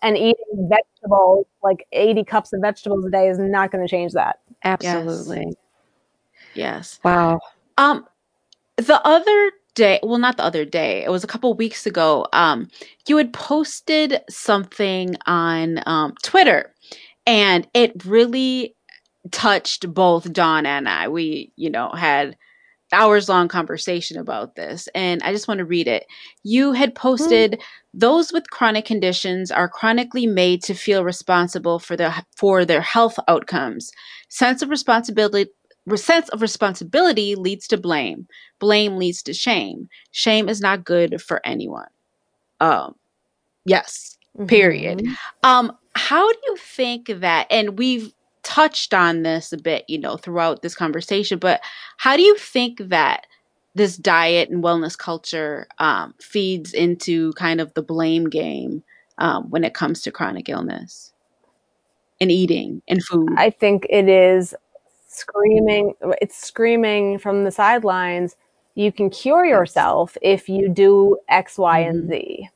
[0.03, 4.12] And eating vegetables, like 80 cups of vegetables a day, is not going to change
[4.12, 4.40] that.
[4.64, 5.47] Absolutely.
[5.47, 5.57] Yes.
[6.55, 7.01] yes.
[7.03, 7.40] Wow.
[7.79, 8.07] Um,
[8.76, 12.26] the other day, well, not the other day, it was a couple weeks ago.
[12.32, 12.68] Um,
[13.08, 16.74] you had posted something on um, Twitter,
[17.26, 18.76] and it really
[19.30, 21.08] touched both Dawn and I.
[21.08, 22.37] We, you know, had
[22.92, 26.06] hours long conversation about this and I just want to read it.
[26.42, 27.60] You had posted mm.
[27.92, 33.18] those with chronic conditions are chronically made to feel responsible for their for their health
[33.26, 33.90] outcomes.
[34.28, 35.50] Sense of responsibility
[35.97, 38.27] sense of responsibility leads to blame.
[38.59, 39.88] Blame leads to shame.
[40.12, 41.88] Shame is not good for anyone.
[42.61, 42.94] Um
[43.64, 44.16] yes.
[44.37, 44.47] Mm-hmm.
[44.47, 45.07] Period.
[45.42, 48.12] Um how do you think that and we've
[48.44, 51.61] touched on this a bit, you know, throughout this conversation, but
[51.97, 53.27] how do you think that
[53.75, 58.85] this diet and wellness culture um, feeds into kind of the blame game
[59.18, 61.12] um, when it comes to chronic illness
[62.20, 63.31] and eating and food?
[63.37, 64.55] I think it is
[65.18, 68.37] screaming, it's screaming from the sidelines.
[68.74, 71.90] You can cure yourself if you do X, Y, mm-hmm.
[71.90, 72.48] and Z.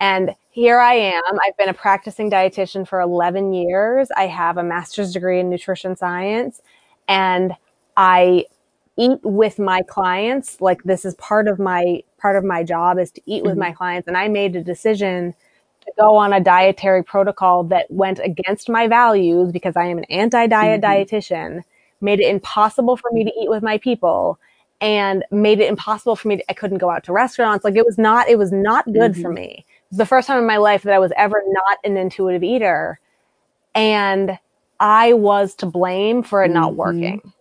[0.00, 1.22] And here I am.
[1.46, 4.08] I've been a practicing dietitian for 11 years.
[4.16, 6.62] I have a master's degree in nutrition science
[7.08, 7.54] and
[7.96, 8.46] I
[8.96, 10.60] eat with my clients.
[10.60, 13.60] Like this is part of my part of my job is to eat with mm-hmm.
[13.60, 15.34] my clients and I made a decision
[15.82, 20.04] to go on a dietary protocol that went against my values because I am an
[20.04, 21.14] anti-diet mm-hmm.
[21.14, 21.62] dietitian,
[22.00, 24.38] made it impossible for me to eat with my people
[24.80, 27.64] and made it impossible for me to, I couldn't go out to restaurants.
[27.64, 29.22] Like it was not it was not good mm-hmm.
[29.22, 31.78] for me it was the first time in my life that I was ever not
[31.84, 32.98] an intuitive eater.
[33.74, 34.36] And
[34.80, 36.78] I was to blame for it not mm-hmm.
[36.78, 37.32] working.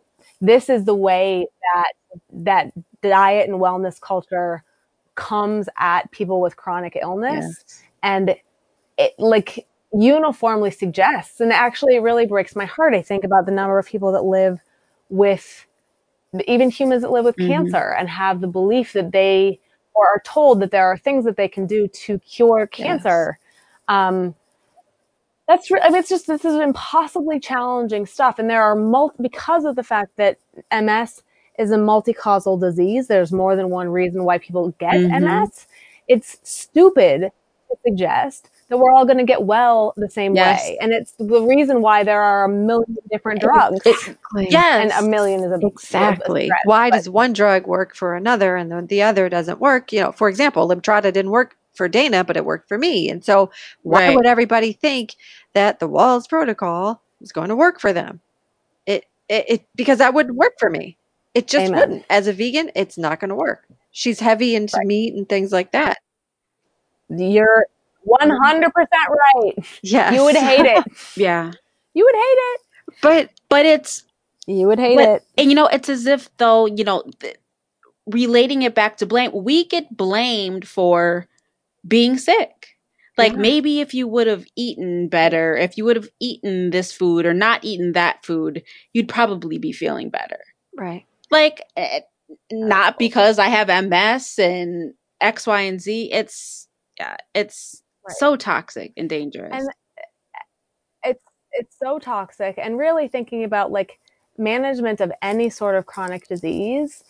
[0.42, 1.94] This is the way that
[2.32, 4.64] that diet and wellness culture
[5.16, 7.84] comes at people with chronic illness yes.
[8.04, 8.36] and
[8.98, 9.66] it like
[9.98, 13.86] uniformly suggests and actually it really breaks my heart i think about the number of
[13.86, 14.60] people that live
[15.10, 15.66] with
[16.48, 17.50] even humans that live with mm-hmm.
[17.50, 19.60] cancer and have the belief that they
[19.96, 23.40] or are told that there are things that they can do to cure cancer.
[23.40, 23.96] Yes.
[23.96, 24.36] Um,
[25.48, 29.16] that's re- I mean, it's just this is impossibly challenging stuff, and there are multi
[29.22, 30.38] because of the fact that
[30.72, 31.24] MS
[31.58, 33.08] is a multi-causal disease.
[33.08, 35.24] There's more than one reason why people get mm-hmm.
[35.24, 35.68] MS.
[36.08, 37.22] It's stupid
[37.70, 40.64] to suggest that we're all going to get well the same yes.
[40.64, 40.78] way.
[40.82, 43.80] And it's the reason why there are a million different drugs.
[43.86, 44.48] Exactly.
[44.50, 44.92] Yes.
[44.92, 46.50] And a million is a Exactly.
[46.50, 49.94] A why but, does one drug work for another and the, the other doesn't work?
[49.94, 53.10] You know, for example, Lemtrada didn't work for Dana, but it worked for me.
[53.10, 53.52] And so
[53.84, 54.16] why right.
[54.16, 55.16] would everybody think
[55.54, 58.22] that the Wahls protocol is going to work for them?
[58.88, 60.98] It, it, it because that wouldn't work for me.
[61.36, 61.80] It just Amen.
[61.80, 62.06] wouldn't.
[62.10, 63.68] As a vegan, it's not going to work.
[63.92, 64.88] She's heavy into right.
[64.88, 65.98] meat and things like that.
[67.10, 67.68] You're
[68.06, 68.72] 100%
[69.10, 69.66] right.
[69.82, 70.12] Yeah.
[70.12, 70.84] You would hate it.
[71.16, 71.52] yeah.
[71.94, 72.62] You would hate it.
[73.02, 74.04] But but it's
[74.48, 75.24] you would hate but, it.
[75.38, 77.38] And you know, it's as if though, you know, th-
[78.06, 81.28] relating it back to blame, we get blamed for
[81.88, 82.76] being sick.
[83.18, 83.40] Like yeah.
[83.40, 87.34] maybe if you would have eaten better, if you would have eaten this food or
[87.34, 88.62] not eaten that food,
[88.94, 90.40] you'd probably be feeling better.
[90.78, 91.06] Right.
[91.32, 92.02] Like eh,
[92.52, 96.12] not because I have MS and X, Y, and Z.
[96.12, 96.68] It's
[97.00, 98.18] yeah, it's right.
[98.18, 99.52] so toxic and dangerous.
[99.54, 104.00] And eh, it's it's so toxic and really thinking about like
[104.38, 107.04] management of any sort of chronic disease,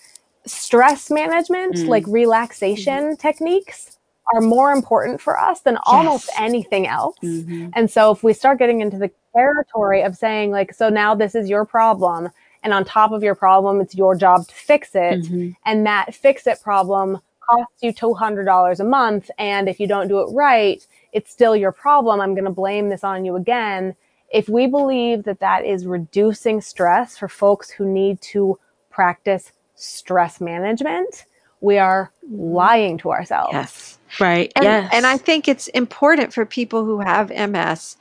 [0.45, 1.87] stress management, mm.
[1.87, 3.15] like relaxation mm-hmm.
[3.15, 3.97] techniques
[4.33, 5.83] are more important for us than yes.
[5.85, 7.15] almost anything else.
[7.23, 7.69] Mm-hmm.
[7.73, 11.35] And so if we start getting into the territory of saying like so now this
[11.35, 12.29] is your problem
[12.63, 15.49] and on top of your problem it's your job to fix it mm-hmm.
[15.65, 19.29] and that fix it problem costs you $200 a month.
[19.37, 22.21] And if you don't do it right, it's still your problem.
[22.21, 23.95] I'm going to blame this on you again.
[24.31, 30.41] If we believe that that is reducing stress for folks who need to practice stress
[30.41, 31.25] management,
[31.61, 33.53] we are lying to ourselves.
[33.53, 33.97] Yes.
[34.19, 34.51] Right.
[34.55, 34.89] And, yes.
[34.93, 37.97] And I think it's important for people who have MS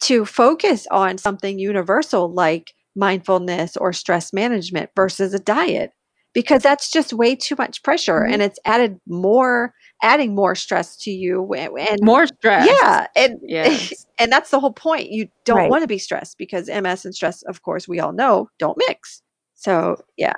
[0.00, 5.92] to focus on something universal like mindfulness or stress management versus a diet
[6.32, 8.32] because that's just way too much pressure mm-hmm.
[8.32, 14.06] and it's added more adding more stress to you and more stress yeah and yes.
[14.18, 15.70] and that's the whole point you don't right.
[15.70, 19.22] want to be stressed because ms and stress of course we all know don't mix
[19.54, 20.32] so yeah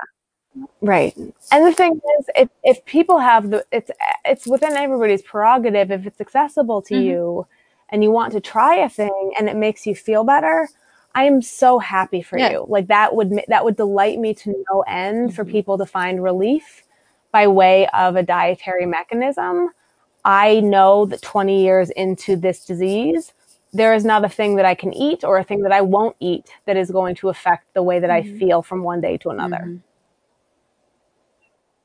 [0.80, 1.16] Right.
[1.50, 3.90] And the thing is, if, if people have the, it's,
[4.24, 5.90] it's within everybody's prerogative.
[5.90, 7.04] If it's accessible to Mhm.
[7.04, 7.46] you
[7.88, 10.68] and you want to try a thing and it makes you feel better,
[11.14, 12.50] I am so happy for Yeah.
[12.52, 12.66] you.
[12.68, 15.50] Like that would, that would delight me to no end for Mhm.
[15.50, 16.84] people to find relief
[17.32, 19.70] by way of a dietary mechanism.
[20.24, 23.32] I know that 20 years into this disease,
[23.72, 26.16] there is not a thing that I can eat or a thing that I won't
[26.20, 28.38] eat that is going to affect the way that I Mhm.
[28.38, 29.62] feel from one day to another.
[29.66, 29.82] Mhm.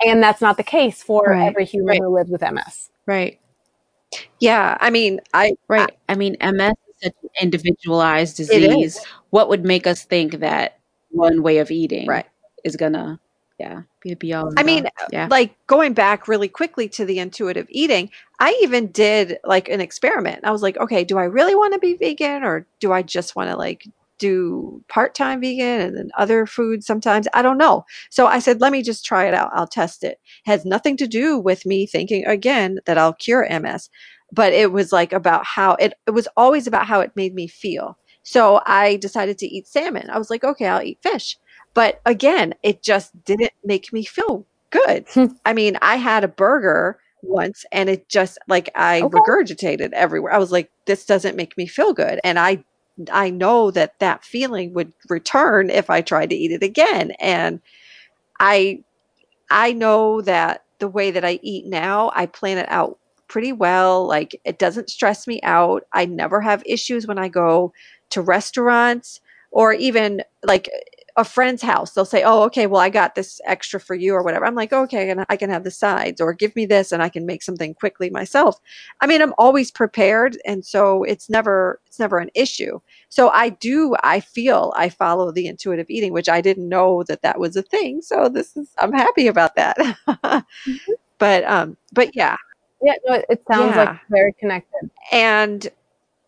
[0.06, 2.02] And that's not the case for Right, every human right.
[2.02, 2.90] who lives with MS.
[3.06, 3.40] Right.
[4.40, 5.98] Yeah, I mean, I Right.
[6.10, 9.00] I mean, MS is such an individualized disease.
[9.30, 10.80] What would make us think that
[11.10, 12.26] one way of eating right.
[12.64, 13.20] is gonna,
[13.60, 14.52] yeah, be the be all.
[14.58, 15.28] I mean, yeah.
[15.30, 20.42] like going back really quickly to the intuitive eating, I even did like an experiment.
[20.44, 23.36] I was like, okay, do I really want to be vegan or do I just
[23.36, 23.88] want to like
[24.20, 27.28] do part-time vegan and then other foods sometimes?
[27.34, 27.86] I don't know.
[28.10, 29.52] So I said, let me just try it out.
[29.54, 30.20] I'll test it.
[30.46, 33.90] has nothing to do with me thinking again that I'll cure MS,
[34.32, 37.48] but it was like about how it it was always about how it made me
[37.48, 37.98] feel.
[38.24, 40.10] So I decided to eat salmon.
[40.10, 41.38] I was like, okay, I'll eat fish.
[41.74, 45.08] But again, it just didn't make me feel good.
[45.14, 45.28] Hmm.
[45.46, 49.10] I mean, I had a burger once and it just like I Okay.
[49.12, 50.34] regurgitated everywhere.
[50.34, 52.20] I was like, this doesn't make me feel good.
[52.24, 52.64] And I
[53.12, 57.12] I know that that feeling would return if I tried to eat it again.
[57.20, 57.62] And
[58.40, 58.84] I
[59.50, 64.06] I know that the way that I eat now, I plan it out pretty well.
[64.08, 65.84] Like it doesn't stress me out.
[65.94, 67.74] I never have issues when I go
[68.12, 69.20] to restaurants
[69.52, 70.70] or even like
[71.18, 71.94] a friend's house.
[71.94, 74.72] They'll say, "Oh, okay, well I got this extra for you or whatever." I'm like,
[74.72, 77.42] "Okay, and I can have the sides or give me this and I can make
[77.44, 78.60] something quickly myself."
[79.02, 82.80] I mean, I'm always prepared and so it's never it's never an issue.
[83.10, 87.24] So I do I feel I follow the intuitive eating, which I didn't know that
[87.24, 88.02] that was a thing.
[88.02, 89.78] So this is I'm happy about that.
[91.20, 92.36] but um but yeah,
[92.82, 93.98] Yeah, no, it, it sounds like Yeah.
[94.10, 94.90] very connected.
[95.12, 95.68] and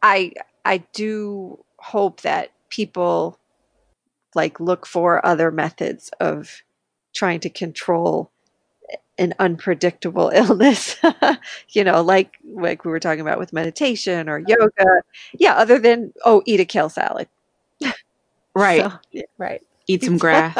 [0.01, 0.33] I
[0.65, 3.37] I do hope that people
[4.35, 6.61] like look for other methods of
[7.13, 8.31] trying to control
[9.17, 10.95] an unpredictable illness
[11.69, 14.85] you know like like we were talking about with meditation or yoga
[15.37, 17.27] yeah other than oh eat a kale salad
[18.55, 18.81] right.
[18.83, 19.23] so, yeah.
[19.37, 19.61] Right.
[19.87, 20.55] Eat some grass.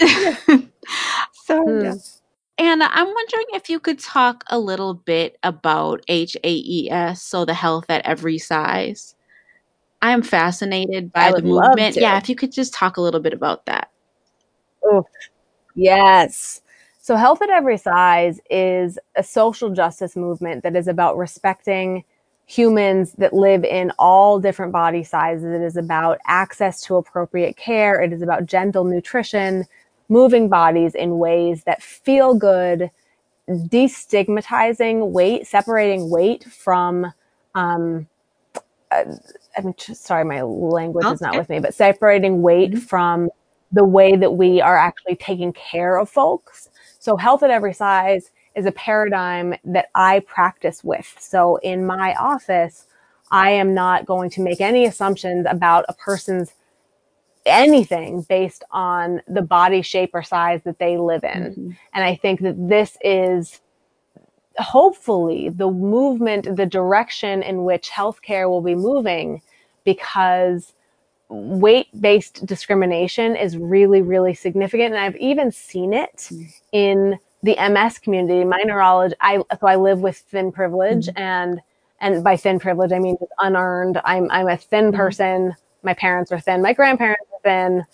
[1.32, 1.80] so Hmm.
[1.82, 1.94] yeah.
[2.58, 7.86] Anna, I'm wondering if you could talk a little bit about HAES, so the health
[7.88, 9.14] at every size.
[10.02, 11.96] I am fascinated by the movement.
[11.96, 13.90] Yeah, if you could just talk a little bit about that.
[14.84, 15.06] Oh,
[15.74, 16.60] yes.
[17.00, 22.04] So, Health at Every Size is a social justice movement that is about respecting
[22.46, 25.44] humans that live in all different body sizes.
[25.44, 28.00] It is about access to appropriate care.
[28.00, 29.64] It is about gentle nutrition,
[30.08, 32.90] moving bodies in ways that feel good,
[33.48, 37.12] destigmatizing weight, separating weight from.
[37.54, 38.08] Um,
[38.90, 39.04] uh,
[39.56, 42.82] I'm just, sorry, my language Oh, is not with me, but separating weight Mhm.
[42.82, 43.30] from
[43.72, 46.70] the way that we are actually taking care of folks.
[46.98, 51.14] So, health at every size is a paradigm that I practice with.
[51.18, 52.86] So, in my office,
[53.30, 56.54] I am not going to make any assumptions about a person's
[57.48, 61.54] anything based on the body shape or size that they live in.
[61.54, 61.76] Mhm.
[61.94, 63.60] And I think that this is
[64.58, 69.40] hopefully the movement, the direction in which healthcare will be moving
[69.84, 70.74] because
[71.28, 74.94] weight based discrimination is really, really significant.
[74.94, 76.52] And I've even seen it Mm.
[76.72, 78.44] in the MS community.
[78.44, 81.18] My neurologist, I, so I live with thin privilege Mhm.
[81.20, 81.60] and,
[82.00, 84.00] and by thin privilege, I mean unearned.
[84.04, 84.96] I'm, I'm a thin Mhm.
[84.96, 85.54] person.
[85.82, 86.62] My parents are thin.
[86.62, 87.84] My grandparents are thin.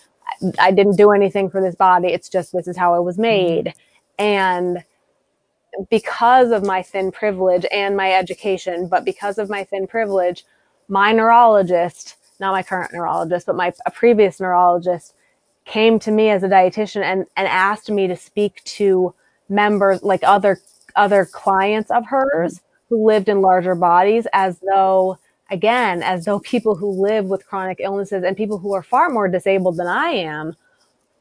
[0.58, 2.08] I, I didn't do anything for this body.
[2.08, 3.22] It's just, this is how it was mm-hmm.
[3.22, 3.74] made.
[4.18, 4.84] And
[5.90, 10.44] because of my thin privilege and my education, but because of my thin privilege,
[10.88, 15.14] my neurologist, not my current neurologist, but my a previous neurologist
[15.64, 19.14] came to me as a dietitian and, and asked me to speak to
[19.48, 20.60] members like other
[20.96, 25.18] other clients of hers who lived in larger bodies as though
[25.50, 29.28] again as though people who live with chronic illnesses and people who are far more
[29.28, 30.56] disabled than I am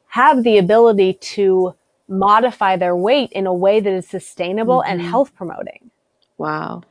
[0.08, 1.74] have the ability to
[2.08, 5.08] modify their weight in a way that is sustainable and Mhm.
[5.10, 5.90] health promoting.
[6.38, 6.82] Wow.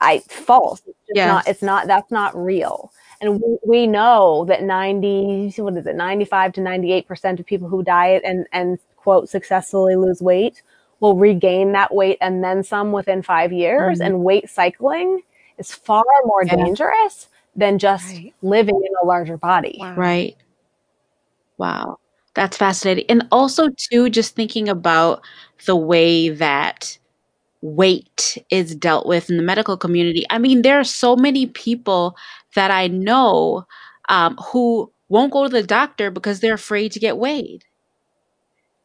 [0.00, 0.80] I false.
[0.86, 1.28] It's just Yes.
[1.28, 1.48] not.
[1.48, 1.86] It's not.
[1.86, 2.90] That's not real.
[3.20, 5.52] And we, we know that ninety.
[5.58, 5.94] What is it?
[5.96, 10.62] Ninety-five to ninety-eight percent of people who diet and and quote successfully lose weight
[11.00, 14.00] will regain that weight and then some within five years.
[14.00, 14.06] Mhm.
[14.06, 15.20] And weight cycling
[15.60, 16.56] is far more Yeah.
[16.56, 18.34] dangerous than just Right.
[18.42, 19.78] living in a larger body.
[19.80, 19.94] Wow.
[19.96, 20.36] Right.
[21.58, 21.98] Wow.
[22.34, 23.06] That's fascinating.
[23.08, 25.22] And also, too, just thinking about
[25.66, 26.98] the way that
[27.62, 30.24] weight is dealt with in the medical community.
[30.30, 32.16] I mean, there are so many people
[32.54, 33.66] that I know
[34.08, 37.64] um, who won't go to the doctor because they're afraid to get weighed.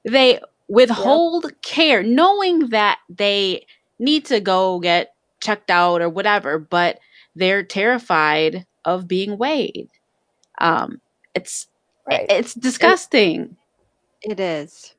[0.03, 3.65] They withhold care, knowing that they
[3.99, 5.14] need to go get
[5.45, 6.99] checked out or whatever, but
[7.35, 9.89] they're terrified of being weighed.
[10.59, 11.01] Um,
[11.35, 11.67] it's
[12.07, 12.25] Right.
[12.29, 13.57] it's disgusting.
[14.21, 14.95] It is.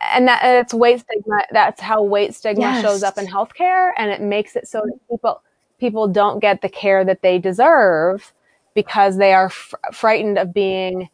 [0.00, 4.10] and that and it's weight stigma that's how weight stigma shows up in healthcare and
[4.10, 5.42] it makes it so that people
[5.78, 8.32] people don't get the care that they deserve
[8.74, 11.08] because they are fr- frightened of being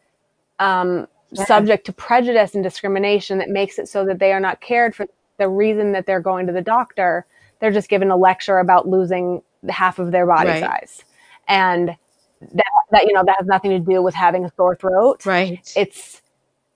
[0.58, 1.44] um, Yeah.
[1.46, 5.06] subject to prejudice and discrimination that makes it so that they are not cared for
[5.38, 7.24] the reason that they're going to the doctor
[7.62, 9.40] they're just given a lecture about losing
[9.70, 10.60] half of their body Right.
[10.64, 11.04] size
[11.48, 11.96] and
[12.40, 15.72] that, that you know that has nothing to do with having a sore throat Right.
[15.76, 16.20] it's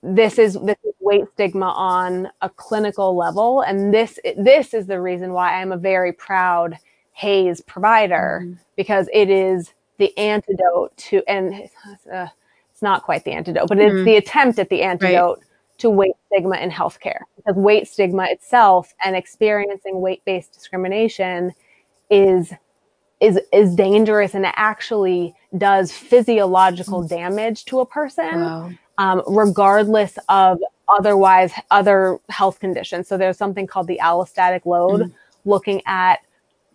[0.03, 5.01] this is this is weight stigma on a clinical level and this this is the
[5.01, 6.79] reason why i'm a very proud
[7.15, 8.59] HAES provider Mhm.
[8.77, 11.69] because it is the antidote to and
[12.13, 12.29] uh,
[12.71, 14.05] it's not quite the antidote but it's Mhm.
[14.05, 15.41] the attempt at the antidote
[15.79, 21.53] to weight stigma in healthcare because weight stigma itself and experiencing weight-based discrimination
[22.11, 22.53] is
[23.21, 28.71] is is dangerous and it actually does physiological damage to a person Wow.
[28.99, 30.59] um, regardless of
[30.89, 33.09] otherwise other health conditions.
[33.09, 35.13] So there's something called the allostatic load, Mhm.
[35.45, 36.21] looking at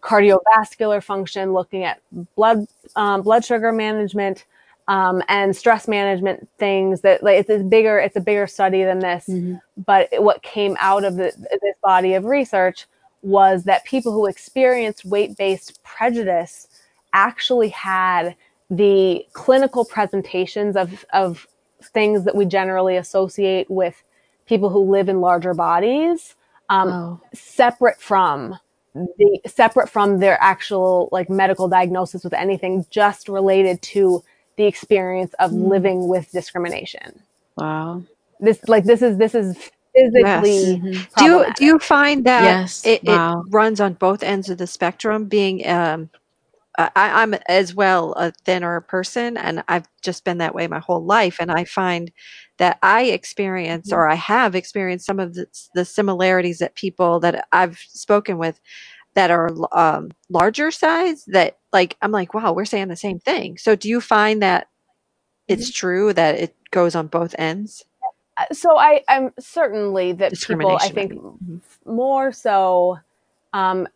[0.02, 2.02] cardiovascular function, looking at
[2.36, 4.46] blood um, blood sugar management,
[4.92, 7.02] um, and stress management things.
[7.02, 9.26] That like it's a bigger it's a bigger study than this.
[9.30, 9.62] Mhm.
[9.86, 11.32] But what came out of the,
[11.62, 12.88] this body of research
[13.24, 16.68] was that people who experienced weight based prejudice
[17.14, 18.36] actually had
[18.70, 21.48] the clinical presentations of, of
[21.94, 24.04] things that we generally associate with
[24.48, 26.36] people who live in larger bodies
[26.70, 27.22] um, Wow.
[27.34, 28.58] separate from
[28.96, 34.24] the separate from their actual like medical diagnosis with anything just related to
[34.62, 35.70] the experience of Mm.
[35.76, 37.10] living with discrimination
[37.58, 38.04] Wow.
[38.40, 39.48] this like this is this is
[39.96, 41.08] physically Mhm.
[41.18, 42.86] Do you do you find that Yes.
[42.86, 43.42] it, Wow.
[43.42, 45.26] it runs on both ends of the spectrum?
[45.26, 46.10] Being um,
[46.78, 46.90] I,
[47.22, 51.38] I'm as well a thinner person, and I've just been that way my whole life.
[51.40, 52.12] And I find
[52.58, 53.98] that I experience, Mhm.
[53.98, 55.46] or I have experienced, some of the,
[55.76, 58.60] the similarities that people that I've spoken with
[59.14, 61.26] that are um, larger size.
[61.26, 63.58] That like I'm like, wow, we're saying the same thing.
[63.58, 64.68] So do you find that
[65.48, 67.84] it's true that it goes on both ends?
[68.38, 71.14] Uh, so I, I'm certainly that people, I think.
[71.14, 71.62] Mhm.
[71.86, 73.00] more so.
[73.54, 73.88] Um,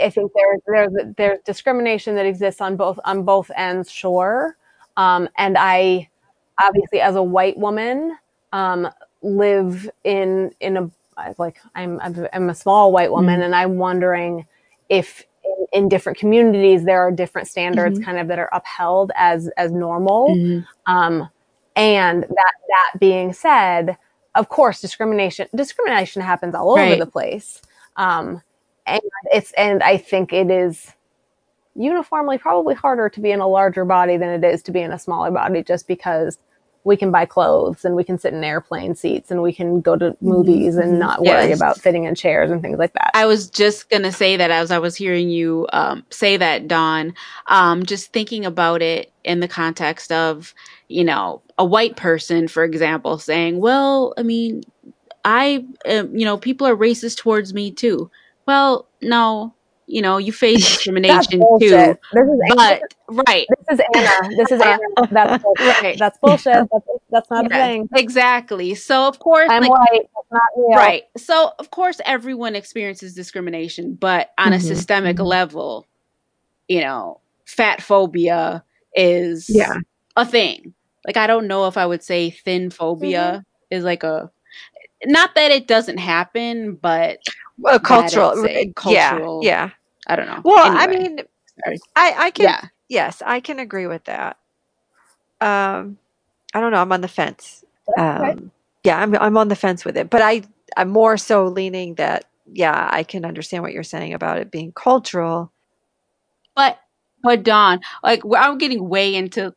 [0.00, 4.56] I think there, there's there's discrimination that exists on both on both ends, sure.
[4.96, 6.08] Um, and I,
[6.62, 8.16] obviously, as a white woman,
[8.52, 8.88] um,
[9.22, 10.90] live in in a
[11.38, 12.00] like I'm
[12.32, 14.46] I'm a small white woman, and I'm wondering
[14.88, 18.04] if in, in different communities there are different standards Mhm.
[18.04, 20.36] kind of that are upheld as as normal.
[20.36, 20.66] Mhm.
[20.86, 21.28] Um,
[21.76, 23.96] and that that being said,
[24.34, 27.60] of course, discrimination discrimination happens all over the place.
[27.96, 28.42] Um,
[28.86, 29.00] and
[29.32, 30.92] it's and I think it is
[31.74, 34.92] uniformly probably harder to be in a larger body than it is to be in
[34.92, 36.38] a smaller body, just because
[36.84, 39.96] we can buy clothes and we can sit in airplane seats and we can go
[39.96, 40.98] to movies and mhm.
[40.98, 41.58] not worry Yes.
[41.58, 43.10] about fitting in chairs and things like that.
[43.14, 47.14] I was just gonna say that as I was hearing you um, say that, Dawn.
[47.48, 50.54] Um, just thinking about it in the context of,
[50.88, 54.62] you know, a white person, for example, saying, "Well, I mean,
[55.24, 58.10] I, um, you know, people are racist towards me too."
[58.46, 59.54] Well, no,
[59.90, 61.68] you know, you face discrimination too.
[61.68, 62.82] This is but
[63.28, 64.36] right, this is Anna.
[64.38, 64.78] This is Anna.
[65.10, 65.66] That's bullshit.
[65.82, 66.68] right, That's bullshit.
[66.72, 67.88] That's, that's not a thing.
[67.94, 68.74] exactly.
[68.74, 70.02] So of course, I'm like, white.
[70.14, 70.76] That's not real.
[70.76, 71.02] Right.
[71.16, 75.26] So, of course, everyone experiences discrimination, but on a Mhm, systemic mhm.
[75.26, 75.88] level,
[76.68, 78.62] you know, fat phobia
[78.94, 79.74] is Yeah.
[80.16, 80.74] a thing.
[81.06, 84.30] Like, I don't know if I would say thin phobia is like a,
[85.06, 87.18] not that it doesn't happen, but
[87.58, 89.70] Well, cultural, a cultural- yeah, yeah.
[90.10, 90.40] I don't know.
[90.44, 91.20] Well, I mean,
[91.64, 91.78] sorry.
[91.94, 92.64] I, I can, yeah.
[92.88, 94.38] yes, I can agree with that.
[95.40, 95.98] Um,
[96.52, 96.82] I don't know.
[96.82, 97.64] I'm on the fence.
[97.96, 98.32] okay.
[98.32, 98.50] Um,
[98.82, 100.42] yeah, I'm, I'm on the fence with it, but I,
[100.76, 104.72] I'm more so leaning that, yeah, I can understand what you're saying about it being
[104.72, 105.52] cultural.
[106.56, 106.80] But,
[107.22, 109.54] but Dawn, like, I'm getting way into,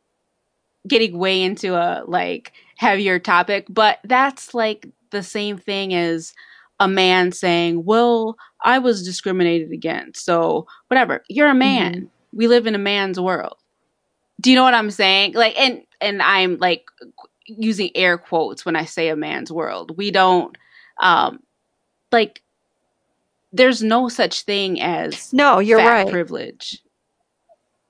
[0.86, 6.32] getting way into a like heavier topic, but that's like the same thing as
[6.78, 12.10] a man saying, "Well, I was discriminated against, so whatever." You're a man.
[12.32, 13.56] We live in a man's world.
[14.40, 15.34] Do you know what I'm saying?
[15.34, 16.86] Like, and and I'm like
[17.46, 19.96] using air quotes when I say a man's world.
[19.96, 20.56] We don't
[21.00, 21.40] um
[22.12, 22.42] like
[23.52, 26.08] there's no such thing as no, you're right.
[26.08, 26.82] privilege.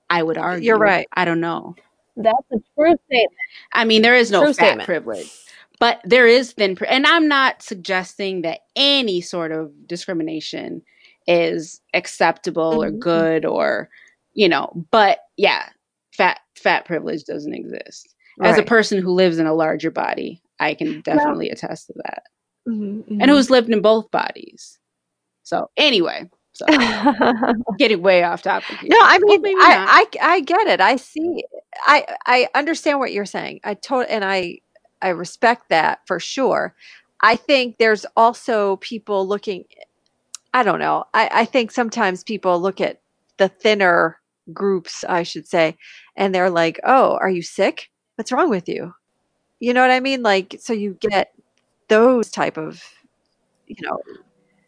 [0.09, 0.67] I would argue.
[0.67, 1.07] You're right.
[1.13, 1.75] I don't know.
[2.15, 3.33] That's a true statement.
[3.73, 4.85] I mean, there is no True fat statement.
[4.85, 5.31] privilege,
[5.79, 6.77] but there is thin.
[6.87, 10.81] And I'm not suggesting that any sort of discrimination
[11.27, 12.99] is acceptable or Mhm.
[12.99, 13.89] good or,
[14.33, 14.71] you know.
[14.91, 15.69] But yeah,
[16.13, 18.13] fat fat privilege doesn't exist.
[18.43, 22.23] As a person who lives in a larger body, I can definitely attest to that,
[22.67, 23.29] Mhm, and mhm.
[23.29, 24.79] who's lived in both bodies.
[25.43, 26.65] So anyway, so
[27.77, 28.79] getting way off topic.
[28.79, 28.89] Here.
[28.91, 29.87] No, I mean, not.
[29.89, 30.81] I, I, I get it.
[30.81, 31.43] I see.
[31.85, 33.59] I, I understand what you're saying.
[33.63, 34.59] I told, and I,
[35.01, 36.75] I respect that for sure.
[37.21, 39.65] I think there's also people looking.
[40.53, 41.05] I don't know.
[41.13, 43.01] I, I think sometimes people look at
[43.37, 44.19] the thinner
[44.53, 45.77] groups, I should say,
[46.15, 47.89] and they're like, "Oh, are you sick?
[48.15, 48.93] What's wrong with you?"
[49.59, 50.21] You know what I mean?
[50.21, 51.33] Like, so you get
[51.87, 52.83] those type of,
[53.67, 53.99] you know,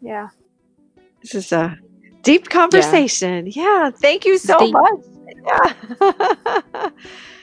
[0.01, 0.30] Yeah.
[1.21, 1.78] this is a
[2.23, 3.47] deep conversation.
[3.47, 3.91] Yeah.
[3.91, 4.73] Thank you so Deep.
[4.73, 5.16] much.
[5.45, 5.73] Yeah.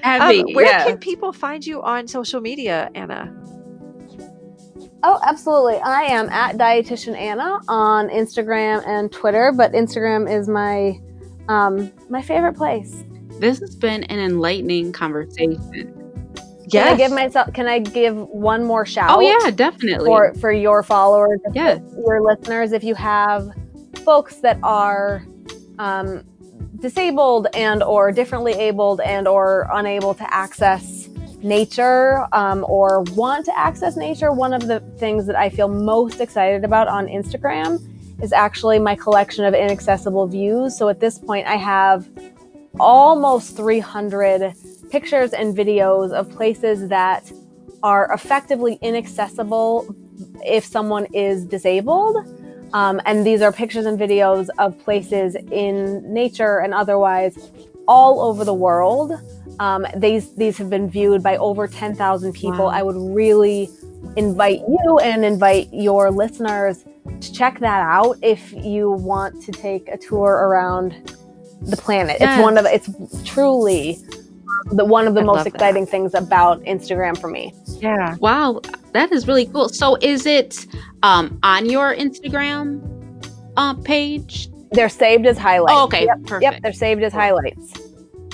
[0.03, 0.85] Heavy, Um, where yeah.
[0.87, 3.33] can people find you on social media, Anna?
[5.03, 5.77] Oh, absolutely.
[5.79, 10.99] I am at dietitian Anna on Instagram and Twitter, but Instagram is my
[11.49, 13.05] um, my favorite place.
[13.39, 15.91] This has been an enlightening conversation.
[16.73, 17.53] Can I give myself?
[17.53, 19.11] Can I give one more shout?
[19.11, 20.07] Oh yeah, definitely.
[20.07, 21.81] for for your followers, Yes.
[22.07, 23.51] your listeners, if you have
[24.05, 25.27] folks that are
[25.79, 26.25] um,
[26.81, 31.09] disabled and or differently abled and or unable to access
[31.43, 36.21] nature um, or want to access nature, one of the things that I feel most
[36.21, 37.81] excited about on Instagram
[38.23, 40.77] is actually my collection of inaccessible views.
[40.77, 42.09] So at this point, I have
[42.81, 44.55] almost 300
[44.91, 47.31] pictures and videos of places that
[47.83, 49.95] are effectively inaccessible
[50.45, 52.17] if someone is disabled.
[52.75, 57.51] Um, and these are pictures and videos of places in nature and otherwise
[57.87, 59.13] all over the world.
[59.61, 62.67] Um, these these have been viewed by over 10,000 people.
[62.67, 62.67] Wow.
[62.67, 63.71] I would really
[64.17, 66.85] invite you and invite your listeners
[67.21, 71.17] to check that out if you want to take a tour around
[71.63, 72.17] the planet.
[72.21, 72.91] It's one of it's
[73.25, 73.99] truly
[74.73, 75.55] the one of the I most love that.
[75.55, 77.55] exciting things about Instagram for me.
[77.81, 78.17] Yeah.
[78.19, 78.61] Wow,
[78.93, 79.69] that is really cool.
[79.69, 80.67] So is it
[81.05, 82.81] um on your Instagram
[83.57, 84.49] uh page?
[84.73, 85.73] They're saved as highlights.
[85.77, 86.43] Oh, okay, Yep, perfect.
[86.43, 87.73] yep, they're saved as highlights.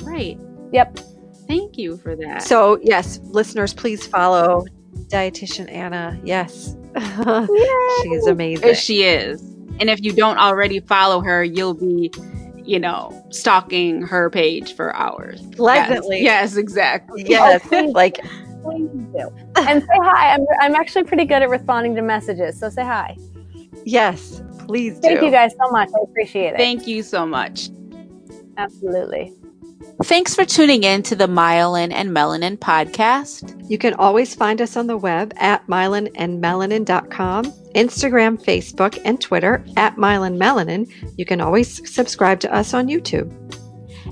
[0.03, 0.39] Right.
[0.73, 0.99] Yep.
[1.47, 2.43] Thank you for that.
[2.43, 4.65] So, yes, listeners, please follow
[5.09, 6.19] dietitian Anna.
[6.25, 6.77] Yes.
[6.97, 8.69] she is amazing.
[8.69, 9.43] Yes, she is.
[9.81, 12.11] And if you don't already follow her, you'll be,
[12.65, 15.43] you know, stalking her page for hours.
[15.53, 16.23] Pleasantly.
[16.23, 17.25] Yes, yes exactly.
[17.27, 17.67] Yes.
[17.95, 18.21] like,
[18.63, 19.31] Please do.
[19.57, 20.35] And say hi.
[20.35, 23.17] I'm, I'm actually pretty good at responding to messages, so say hi.
[23.85, 25.01] yes, please do.
[25.01, 25.89] Thank you guys so much.
[25.89, 26.57] I appreciate it.
[26.57, 27.71] Thank you so much.
[28.57, 29.33] Absolutely.
[30.05, 33.71] Thanks for tuning in to the Myelin and Melanin podcast.
[33.71, 37.45] You can always find us on the web at myelinandmelanin.com,
[37.75, 40.91] Instagram, Facebook, and Twitter at myelinmelanin.
[41.19, 43.31] You can always subscribe to us on YouTube.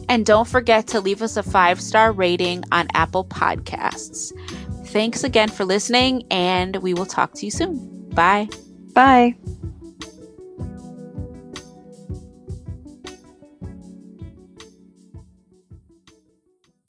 [0.08, 4.32] And don't forget to leave us a five star rating on Apple Podcasts.
[4.88, 8.08] Thanks again for listening, and we will talk to you soon.
[8.10, 8.48] Bye.
[8.94, 9.36] Bye.